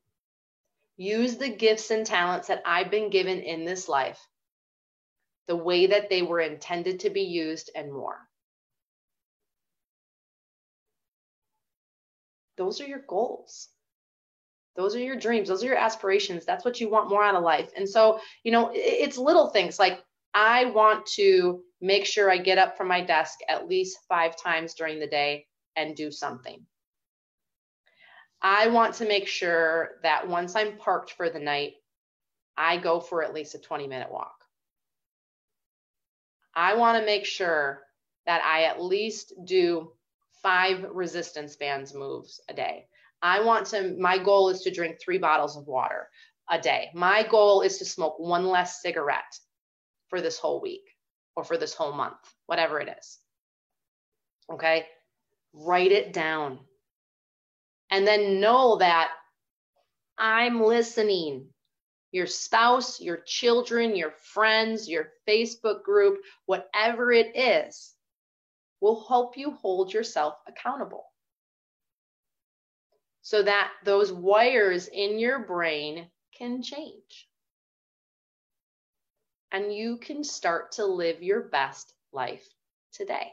[0.96, 4.18] use the gifts and talents that I've been given in this life
[5.46, 8.18] the way that they were intended to be used and more?
[12.56, 13.68] Those are your goals.
[14.76, 15.48] Those are your dreams.
[15.48, 16.44] Those are your aspirations.
[16.44, 17.70] That's what you want more out of life.
[17.76, 20.02] And so, you know, it's little things like
[20.34, 24.74] I want to make sure I get up from my desk at least five times
[24.74, 25.46] during the day
[25.76, 26.64] and do something.
[28.40, 31.74] I want to make sure that once I'm parked for the night,
[32.56, 34.34] I go for at least a 20 minute walk.
[36.54, 37.82] I want to make sure
[38.24, 39.92] that I at least do
[40.42, 42.86] five resistance bands moves a day.
[43.20, 46.08] I want to, my goal is to drink three bottles of water
[46.48, 46.90] a day.
[46.94, 49.38] My goal is to smoke one less cigarette
[50.08, 50.84] for this whole week
[51.36, 52.16] or for this whole month,
[52.46, 53.18] whatever it is.
[54.50, 54.86] Okay.
[55.52, 56.58] Write it down.
[57.90, 59.10] And then know that
[60.18, 61.46] I'm listening.
[62.12, 67.94] Your spouse, your children, your friends, your Facebook group, whatever it is,
[68.80, 71.04] will help you hold yourself accountable
[73.26, 76.08] so that those wires in your brain
[76.38, 77.25] can change.
[79.52, 82.46] And you can start to live your best life
[82.92, 83.32] today.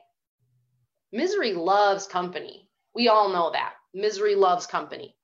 [1.11, 2.69] Misery loves company.
[2.95, 3.73] We all know that.
[3.93, 5.15] Misery loves company.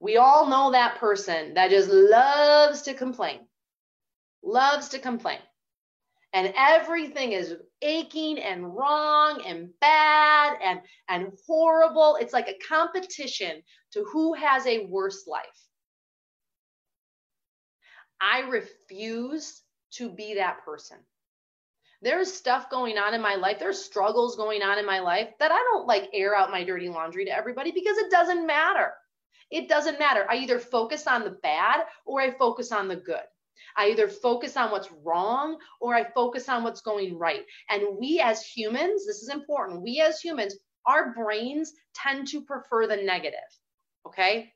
[0.00, 3.46] We all know that person that just loves to complain,
[4.42, 5.38] loves to complain.
[6.32, 12.16] And everything is aching and wrong and bad and, and horrible.
[12.20, 13.62] It's like a competition
[13.92, 15.68] to who has a worse life.
[18.20, 19.60] I refuse
[19.92, 20.98] to be that person
[22.02, 25.52] there's stuff going on in my life there's struggles going on in my life that
[25.52, 28.92] i don't like air out my dirty laundry to everybody because it doesn't matter
[29.50, 33.22] it doesn't matter i either focus on the bad or i focus on the good
[33.76, 37.44] I either focus on what's wrong or I focus on what's going right.
[37.70, 42.86] And we as humans, this is important, we as humans, our brains tend to prefer
[42.86, 43.38] the negative.
[44.06, 44.52] Okay.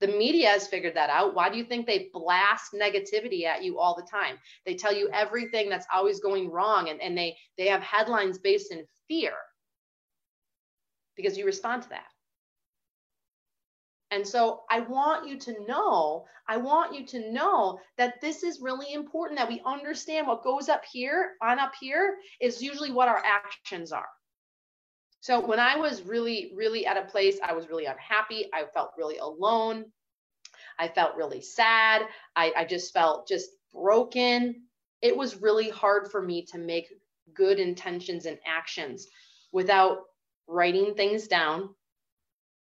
[0.00, 1.34] The media has figured that out.
[1.34, 4.36] Why do you think they blast negativity at you all the time?
[4.64, 8.70] They tell you everything that's always going wrong and, and they, they have headlines based
[8.70, 9.32] in fear
[11.16, 12.06] because you respond to that.
[14.10, 18.60] And so I want you to know, I want you to know that this is
[18.60, 23.08] really important that we understand what goes up here on up here is usually what
[23.08, 24.08] our actions are.
[25.20, 28.48] So when I was really, really at a place, I was really unhappy.
[28.52, 29.86] I felt really alone.
[30.78, 32.02] I felt really sad.
[32.36, 34.62] I, I just felt just broken.
[35.02, 36.88] It was really hard for me to make
[37.34, 39.08] good intentions and actions
[39.52, 39.98] without
[40.46, 41.70] writing things down,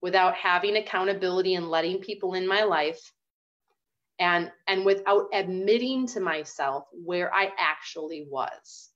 [0.01, 3.13] without having accountability and letting people in my life,
[4.19, 8.91] and, and without admitting to myself where I actually was.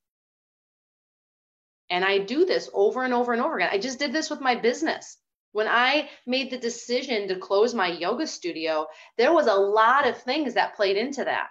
[1.92, 3.68] And I do this over and over and over again.
[3.70, 5.18] I just did this with my business.
[5.52, 8.86] When I made the decision to close my yoga studio,
[9.18, 11.48] there was a lot of things that played into that.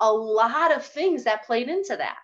[0.00, 2.16] A lot of things that played into that.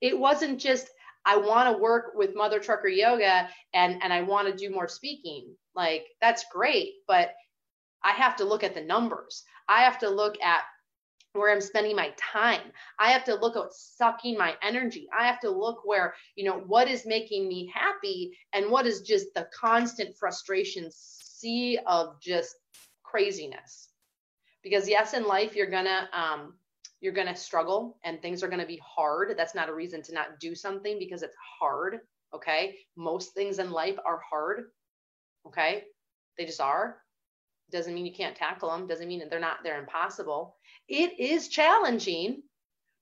[0.00, 0.88] It wasn't just,
[1.26, 4.88] I want to work with Mother Trucker Yoga and, and I want to do more
[4.88, 5.54] speaking.
[5.74, 7.34] Like, that's great, but
[8.02, 9.44] I have to look at the numbers.
[9.68, 10.62] I have to look at
[11.32, 12.72] where I'm spending my time.
[12.98, 15.08] I have to look at sucking my energy.
[15.16, 19.02] I have to look where, you know, what is making me happy and what is
[19.02, 22.56] just the constant frustration sea of just
[23.04, 23.88] craziness.
[24.62, 26.54] Because yes, in life you're gonna um
[27.00, 29.34] you're gonna struggle and things are gonna be hard.
[29.36, 32.00] That's not a reason to not do something because it's hard.
[32.34, 32.76] Okay.
[32.96, 34.64] Most things in life are hard.
[35.46, 35.84] Okay.
[36.36, 36.98] They just are
[37.70, 40.56] doesn't mean you can't tackle them doesn't mean that they're not they're impossible.
[40.88, 42.42] It is challenging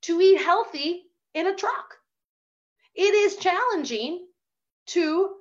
[0.03, 1.05] to eat healthy
[1.35, 1.95] in a truck.
[2.95, 4.27] It is challenging
[4.89, 5.35] to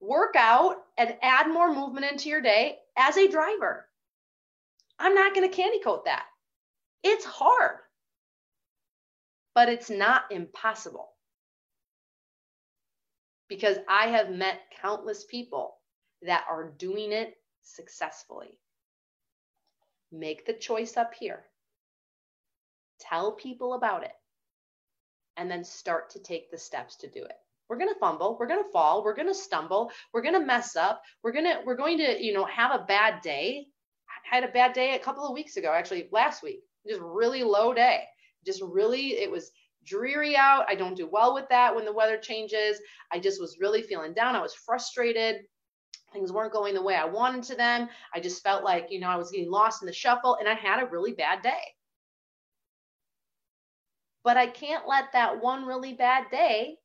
[0.00, 3.86] work out and add more movement into your day as a driver.
[4.98, 6.24] I'm not going to candy coat that.
[7.02, 7.78] It's hard
[9.58, 11.08] but it's not impossible.
[13.48, 15.74] Because i have met countless people
[16.22, 18.58] that are doing it successfully.
[20.10, 21.44] Make the choice up here.
[23.00, 24.12] Tell people about it.
[25.36, 27.36] And then start to take the steps to do it.
[27.68, 30.44] We're going to fumble, we're going to fall, we're going to stumble, we're going to
[30.44, 31.02] mess up.
[31.22, 33.66] We're going to we're going to, you know, have a bad day.
[34.08, 36.60] I had a bad day a couple of weeks ago, actually last week.
[36.88, 38.04] Just really low day.
[38.46, 39.50] Just really it was
[39.84, 40.64] dreary out.
[40.68, 42.80] I don't do well with that when the weather changes.
[43.12, 44.34] I just was really feeling down.
[44.34, 45.42] I was frustrated
[46.12, 47.88] things weren't going the way I wanted to them.
[48.14, 50.54] I just felt like, you know, I was getting lost in the shuffle and I
[50.54, 51.74] had a really bad day.
[54.24, 56.76] But I can't let that one really bad day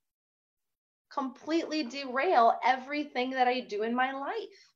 [1.11, 4.73] completely derail everything that I do in my life.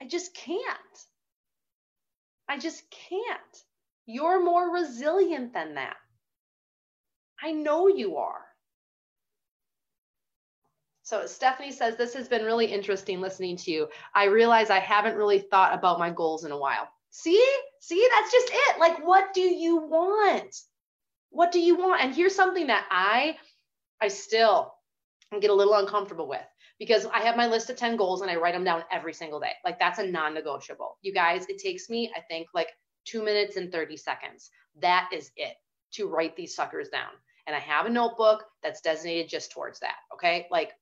[0.00, 0.60] I just can't.
[2.48, 3.64] I just can't.
[4.06, 5.96] You're more resilient than that.
[7.42, 8.51] I know you are.
[11.02, 13.88] So Stephanie says, this has been really interesting listening to you.
[14.14, 16.88] I realize I haven't really thought about my goals in a while.
[17.10, 17.44] See,
[17.80, 18.78] see, that's just it.
[18.78, 20.56] Like, what do you want?
[21.30, 22.02] What do you want?
[22.02, 23.36] And here's something that I,
[24.00, 24.74] I still
[25.40, 26.46] get a little uncomfortable with
[26.78, 29.40] because I have my list of 10 goals and I write them down every single
[29.40, 29.52] day.
[29.64, 30.98] Like that's a non-negotiable.
[31.02, 32.68] You guys, it takes me, I think like
[33.04, 34.50] two minutes and 30 seconds.
[34.80, 35.54] That is it
[35.92, 37.10] to write these suckers down.
[37.46, 39.96] And I have a notebook that's designated just towards that.
[40.14, 40.46] Okay.
[40.50, 40.72] Like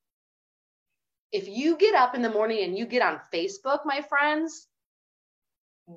[1.33, 4.67] if you get up in the morning and you get on Facebook, my friends,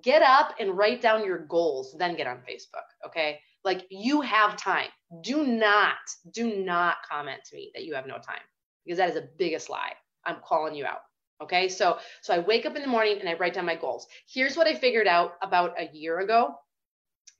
[0.02, 2.86] get up and write down your goals, then get on Facebook.
[3.06, 3.40] Okay.
[3.64, 4.90] Like you have time.
[5.22, 5.96] Do not,
[6.32, 8.42] do not comment to me that you have no time
[8.86, 9.94] because that is the biggest lie.
[10.26, 11.02] I'm calling you out.
[11.42, 11.68] Okay.
[11.68, 14.08] So, so I wake up in the morning and I write down my goals.
[14.28, 16.56] Here's what I figured out about a year ago.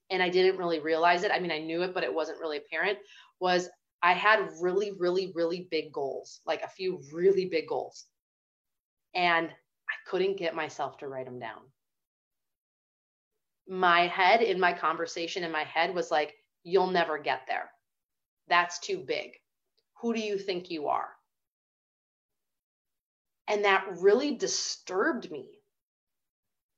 [0.10, 1.32] And I didn't really realize it.
[1.32, 3.00] I mean, I knew it, but it wasn't really apparent
[3.40, 3.70] was
[4.04, 8.06] I had really, really, really big goals, like a few really big goals.
[9.16, 11.62] And I couldn't get myself to write them down
[13.68, 16.34] my head in my conversation in my head was like,
[16.64, 17.70] you'll never get there.
[18.48, 19.32] That's too big.
[20.02, 21.10] Who do you think you are?
[23.48, 25.46] And that really disturbed me.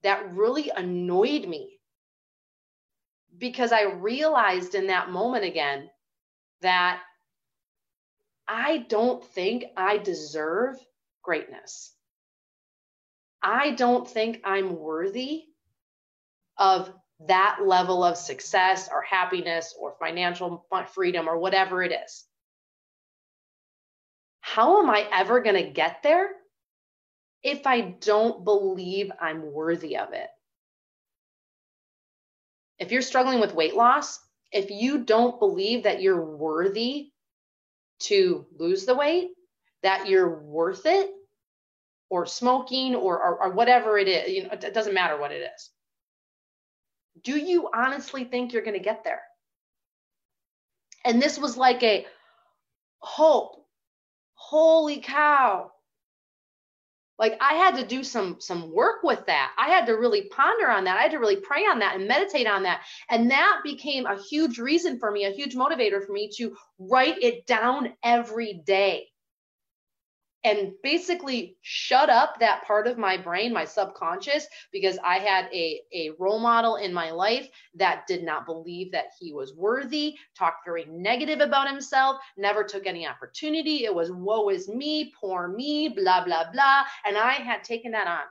[0.03, 1.79] That really annoyed me
[3.37, 5.89] because I realized in that moment again
[6.61, 7.01] that
[8.47, 10.77] I don't think I deserve
[11.23, 11.93] greatness.
[13.41, 15.43] I don't think I'm worthy
[16.57, 16.91] of
[17.27, 22.25] that level of success or happiness or financial freedom or whatever it is.
[24.41, 26.29] How am I ever going to get there
[27.43, 30.29] if I don't believe I'm worthy of it?
[32.77, 34.19] If you're struggling with weight loss,
[34.51, 37.11] if you don't believe that you're worthy
[37.99, 39.29] to lose the weight,
[39.83, 41.11] that you're worth it,
[42.09, 45.49] or smoking, or, or, or whatever it is, you know, it doesn't matter what it
[45.55, 45.69] is
[47.23, 49.21] do you honestly think you're going to get there?
[51.03, 52.05] And this was like a
[52.99, 53.65] hope.
[54.33, 55.71] Holy cow.
[57.17, 59.53] Like I had to do some some work with that.
[59.57, 60.97] I had to really ponder on that.
[60.97, 62.81] I had to really pray on that and meditate on that.
[63.09, 67.21] And that became a huge reason for me, a huge motivator for me to write
[67.21, 69.07] it down every day
[70.45, 75.81] and basically shut up that part of my brain, my subconscious, because I had a,
[75.91, 80.63] a role model in my life that did not believe that he was worthy, talked
[80.63, 83.85] very negative about himself, never took any opportunity.
[83.85, 86.83] It was woe is me, poor me, blah, blah, blah.
[87.07, 88.25] And I had taken that on.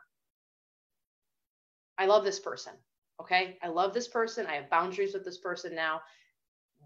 [1.99, 2.75] I love this person.
[3.21, 3.59] Okay.
[3.61, 4.47] I love this person.
[4.47, 6.01] I have boundaries with this person now.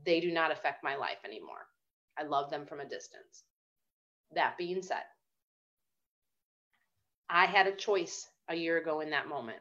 [0.07, 1.67] They do not affect my life anymore.
[2.19, 3.45] I love them from a distance.
[4.35, 5.03] That being said,
[7.31, 9.59] I had a choice a year ago in that moment.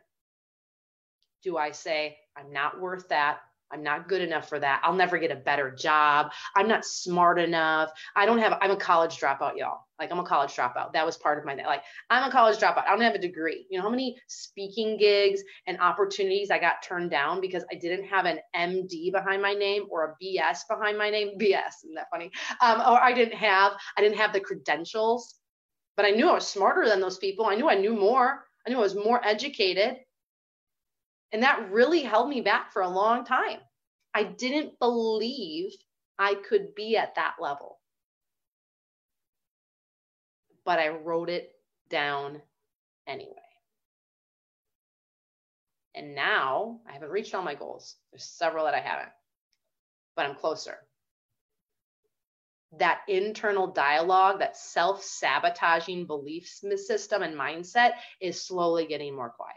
[1.43, 3.39] Do I say, I'm not worth that?
[3.71, 4.81] I'm not good enough for that.
[4.83, 6.31] I'll never get a better job.
[6.55, 7.91] I'm not smart enough.
[8.15, 9.79] I don't have, I'm a college dropout, y'all.
[9.99, 10.93] Like, I'm a college dropout.
[10.93, 12.85] That was part of my, like, I'm a college dropout.
[12.85, 13.65] I don't have a degree.
[13.69, 18.05] You know how many speaking gigs and opportunities I got turned down because I didn't
[18.05, 21.37] have an MD behind my name or a BS behind my name?
[21.37, 22.31] BS, isn't that funny?
[22.61, 25.35] Um, or I didn't have, I didn't have the credentials
[25.97, 27.47] but I knew I was smarter than those people.
[27.47, 28.45] I knew I knew more.
[28.65, 29.97] I knew I was more educated.
[31.33, 33.59] And that really held me back for a long time.
[34.13, 35.71] I didn't believe
[36.17, 37.79] I could be at that level.
[40.63, 41.51] But I wrote it
[41.89, 42.41] down
[43.07, 43.33] anyway.
[45.95, 47.95] And now I haven't reached all my goals.
[48.11, 49.09] There's several that I haven't,
[50.15, 50.77] but I'm closer
[52.77, 59.55] that internal dialogue, that self sabotaging belief system and mindset is slowly getting more quiet.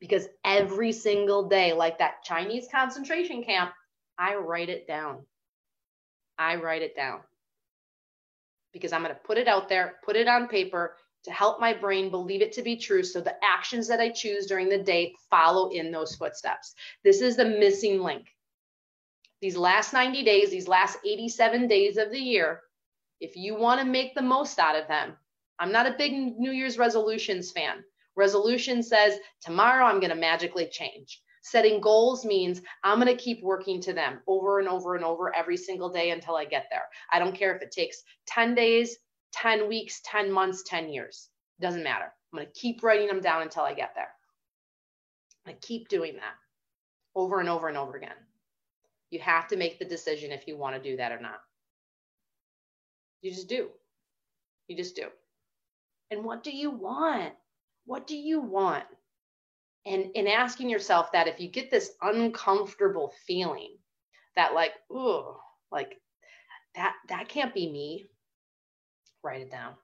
[0.00, 3.72] Because every single day, like that Chinese concentration camp,
[4.16, 5.24] I write it down.
[6.38, 7.20] I write it down
[8.72, 11.72] because I'm going to put it out there, put it on paper to help my
[11.72, 13.02] brain believe it to be true.
[13.02, 16.74] So the actions that I choose during the day follow in those footsteps.
[17.02, 18.28] This is the missing link
[19.40, 22.60] these last 90 days, these last 87 days of the year,
[23.20, 25.16] if you want to make the most out of them,
[25.58, 27.84] I'm not a big New Year's resolutions fan.
[28.16, 31.20] Resolution says, tomorrow I'm going to magically change.
[31.42, 35.34] Setting goals means I'm going to keep working to them over and over and over
[35.34, 36.84] every single day until I get there.
[37.12, 38.96] I don't care if it takes 10 days,
[39.32, 41.28] 10 weeks, 10 months, 10 years.
[41.60, 42.12] Doesn't matter.
[42.32, 44.10] I'm going to keep writing them down until I get there.
[45.46, 46.34] I keep doing that
[47.14, 48.10] over and over and over again.
[49.10, 51.40] You have to make the decision if you want to do that or not.
[53.22, 53.68] You just do.
[54.68, 55.06] You just do.
[56.10, 57.32] And what do you want?
[57.86, 58.84] What do you want?
[59.86, 63.76] And in asking yourself that, if you get this uncomfortable feeling
[64.36, 65.40] that, like, oh,
[65.72, 65.96] like
[66.74, 68.10] that, that can't be me,
[69.22, 69.74] write it down.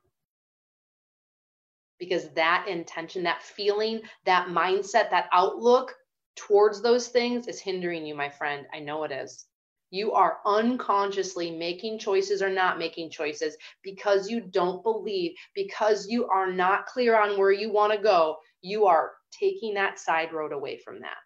[1.99, 5.95] Because that intention, that feeling, that mindset, that outlook
[6.37, 8.67] towards those things is hindering you, my friend.
[8.73, 9.47] I know it is.
[9.91, 16.27] You are unconsciously making choices or not making choices because you don't believe, because you
[16.29, 18.39] are not clear on where you want to go.
[18.61, 21.19] You are taking that side road away from that.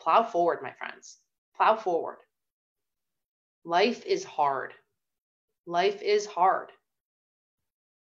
[0.00, 1.18] Plow forward, my friends.
[1.56, 2.18] Plow forward.
[3.64, 4.72] Life is hard.
[5.66, 6.72] Life is hard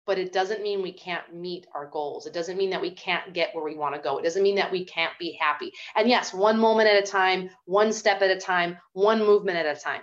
[0.05, 2.25] but it doesn't mean we can't meet our goals.
[2.25, 4.17] It doesn't mean that we can't get where we want to go.
[4.17, 5.71] It doesn't mean that we can't be happy.
[5.95, 9.77] And yes, one moment at a time, one step at a time, one movement at
[9.77, 10.01] a time.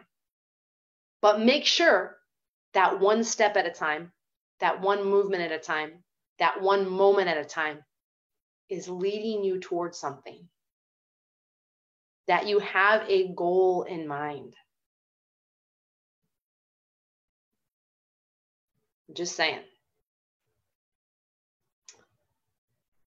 [1.20, 2.16] But make sure
[2.72, 4.12] that one step at a time,
[4.60, 6.02] that one movement at a time,
[6.38, 7.84] that one moment at a time
[8.70, 10.48] is leading you towards something.
[12.26, 14.54] That you have a goal in mind.
[19.14, 19.60] just saying.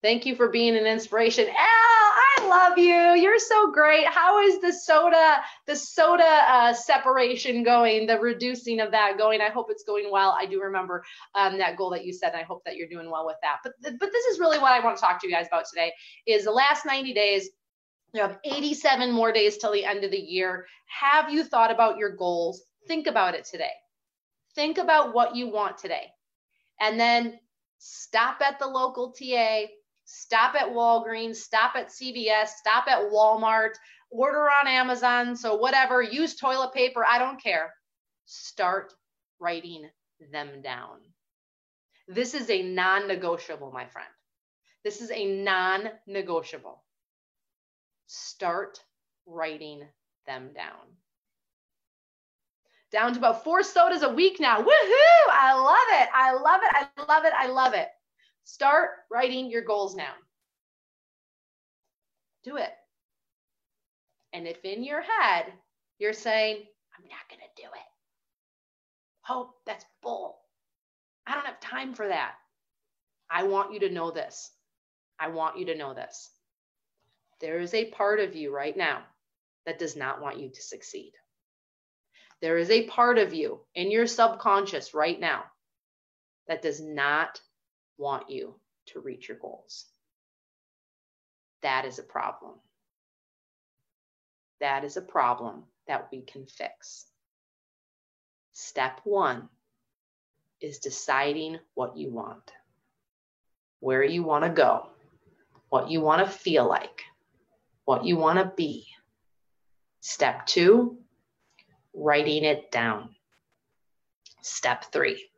[0.04, 1.47] Thank you for being an inspiration.
[1.47, 3.14] Al, I love you.
[3.24, 4.06] You're so great.
[4.06, 9.39] How is the soda, the soda uh, separation going, the reducing of that going?
[9.39, 10.36] I hope it's going well.
[10.38, 13.10] I do remember um, that goal that you said, and I hope that you're doing
[13.10, 13.60] well with that.
[13.64, 15.93] But, but this is really what I want to talk to you guys about today
[16.28, 17.49] is the last 90 days,
[18.14, 20.68] you have 87 more days till the end of the year.
[20.88, 22.62] Have you thought about your goals?
[22.89, 23.72] Think about it today.
[24.54, 26.08] Think about what you want today.
[26.82, 27.39] And then
[27.78, 29.68] stop at the local TA,
[30.06, 33.74] stop at Walgreens, stop at CVS, stop at Walmart,
[34.10, 35.36] order on Amazon.
[35.36, 37.74] So, whatever, use toilet paper, I don't care.
[38.26, 38.93] Start
[39.39, 39.89] writing
[40.32, 40.99] them down.
[42.08, 44.10] This is a non negotiable, my friend.
[44.84, 46.84] This is a non negotiable.
[48.08, 48.80] Start
[49.26, 49.84] writing
[50.26, 50.97] them down.
[52.91, 54.60] Down to about four sodas a week now.
[54.60, 55.24] Woohoo!
[55.32, 56.10] I love it.
[56.14, 56.72] I love it.
[56.76, 57.34] I love it.
[57.36, 57.88] I love it.
[58.44, 60.14] Start writing your goals now.
[62.44, 62.72] Do it.
[64.34, 65.46] And if in your head
[66.00, 70.39] you're saying, I'm not going to do it, oh, that's bull.
[71.26, 72.34] I don't have time for that.
[73.30, 74.52] I want you to know this.
[75.20, 76.30] I want you to know this.
[77.39, 79.04] There is a part of you right now
[79.66, 81.14] that does not want you to succeed.
[82.41, 85.44] There is a part of you in your subconscious right now
[86.48, 87.39] that does not
[87.98, 88.56] want you
[88.88, 89.86] to reach your goals.
[91.62, 92.56] That is a problem.
[94.60, 97.06] That is a problem that we can fix.
[98.54, 99.50] Step one
[100.62, 102.52] is deciding what you want,
[103.80, 104.88] where you want to go,
[105.70, 107.04] what you want to feel like,
[107.86, 108.86] what you want to be.
[110.00, 110.98] Step two,
[111.94, 113.10] writing it down.
[114.41, 115.30] Step three,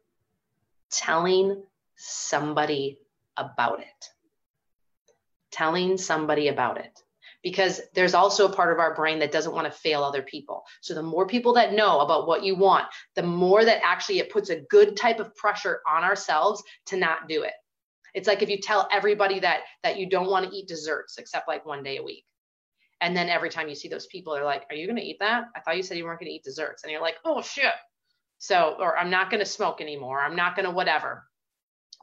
[0.92, 1.64] telling
[1.96, 3.00] somebody
[3.38, 4.10] about it.
[5.52, 7.00] Telling somebody about it.
[7.44, 10.64] Because there's also a part of our brain that doesn't want to fail other people.
[10.82, 12.86] So the more people that know about what you want,
[13.16, 17.30] the more that actually it puts a good type of pressure on ourselves to not
[17.30, 17.54] do it.
[18.16, 21.48] It's like if you tell everybody that that you don't want to eat desserts except
[21.48, 22.26] like one day a week.
[23.02, 25.20] And then every time you see those people, they're like, Are you going to eat
[25.20, 25.46] that?
[25.56, 26.84] I thought you said you weren't going to eat desserts.
[26.84, 27.74] And you're like, Oh, shit.
[28.40, 30.22] So, or I'm not going to smoke anymore.
[30.22, 31.26] I'm not going to whatever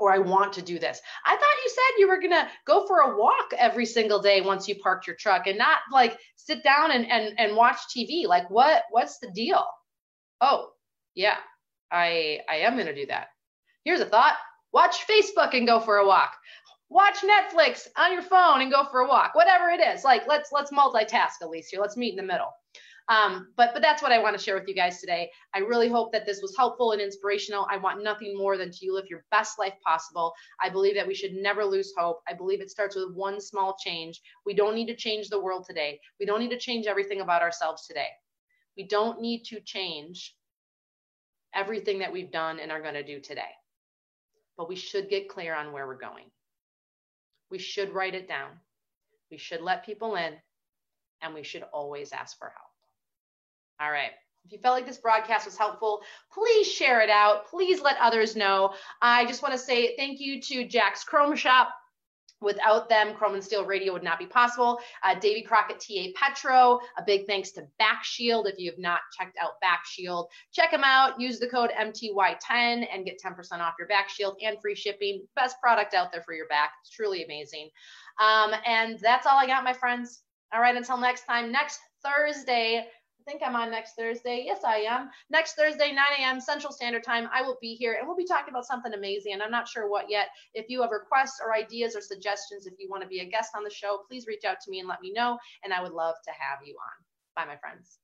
[0.02, 1.00] or I want to do this.
[1.24, 4.40] I thought you said you were going to go for a walk every single day
[4.40, 8.26] once you parked your truck and not like sit down and, and, and watch TV.
[8.26, 9.64] Like what, what's the deal?
[10.40, 10.70] Oh
[11.14, 11.36] yeah,
[11.92, 13.28] I, I am going to do that.
[13.84, 14.34] Here's a thought.
[14.72, 16.32] Watch Facebook and go for a walk.
[16.88, 19.34] Watch Netflix on your phone and go for a walk.
[19.34, 20.02] Whatever it is.
[20.02, 21.80] Like let's, let's multitask at least here.
[21.80, 22.52] Let's meet in the middle.
[23.08, 25.30] Um, but but that's what I want to share with you guys today.
[25.54, 27.66] I really hope that this was helpful and inspirational.
[27.70, 30.32] I want nothing more than to you live your best life possible.
[30.62, 32.20] I believe that we should never lose hope.
[32.28, 34.20] I believe it starts with one small change.
[34.46, 36.00] We don't need to change the world today.
[36.20, 38.08] We don't need to change everything about ourselves today.
[38.76, 40.34] We don't need to change
[41.54, 43.42] everything that we've done and are going to do today.
[44.56, 46.30] But we should get clear on where we're going.
[47.50, 48.50] We should write it down.
[49.30, 50.34] We should let people in
[51.20, 52.71] and we should always ask for help.
[53.82, 54.10] All right.
[54.44, 56.02] If you felt like this broadcast was helpful,
[56.32, 57.46] please share it out.
[57.48, 58.74] Please let others know.
[59.00, 61.68] I just want to say thank you to Jack's Chrome Shop.
[62.40, 64.80] Without them, Chrome and Steel Radio would not be possible.
[65.04, 68.50] Uh, Davy Crockett, TA Petro, a big thanks to BackShield.
[68.50, 71.20] If you have not checked out BackShield, check them out.
[71.20, 75.24] Use the code MTY10 and get 10% off your BackShield and free shipping.
[75.36, 76.72] Best product out there for your back.
[76.82, 77.70] It's truly amazing.
[78.20, 80.22] Um, and that's all I got, my friends.
[80.52, 82.86] All right, until next time, next Thursday,
[83.22, 84.42] I think I'm on next Thursday.
[84.44, 85.08] Yes, I am.
[85.30, 86.40] Next Thursday, 9 a.m.
[86.40, 89.34] Central Standard Time, I will be here and we'll be talking about something amazing.
[89.34, 90.28] And I'm not sure what yet.
[90.54, 93.50] If you have requests or ideas or suggestions, if you want to be a guest
[93.56, 95.38] on the show, please reach out to me and let me know.
[95.62, 97.04] And I would love to have you on.
[97.36, 98.01] Bye, my friends.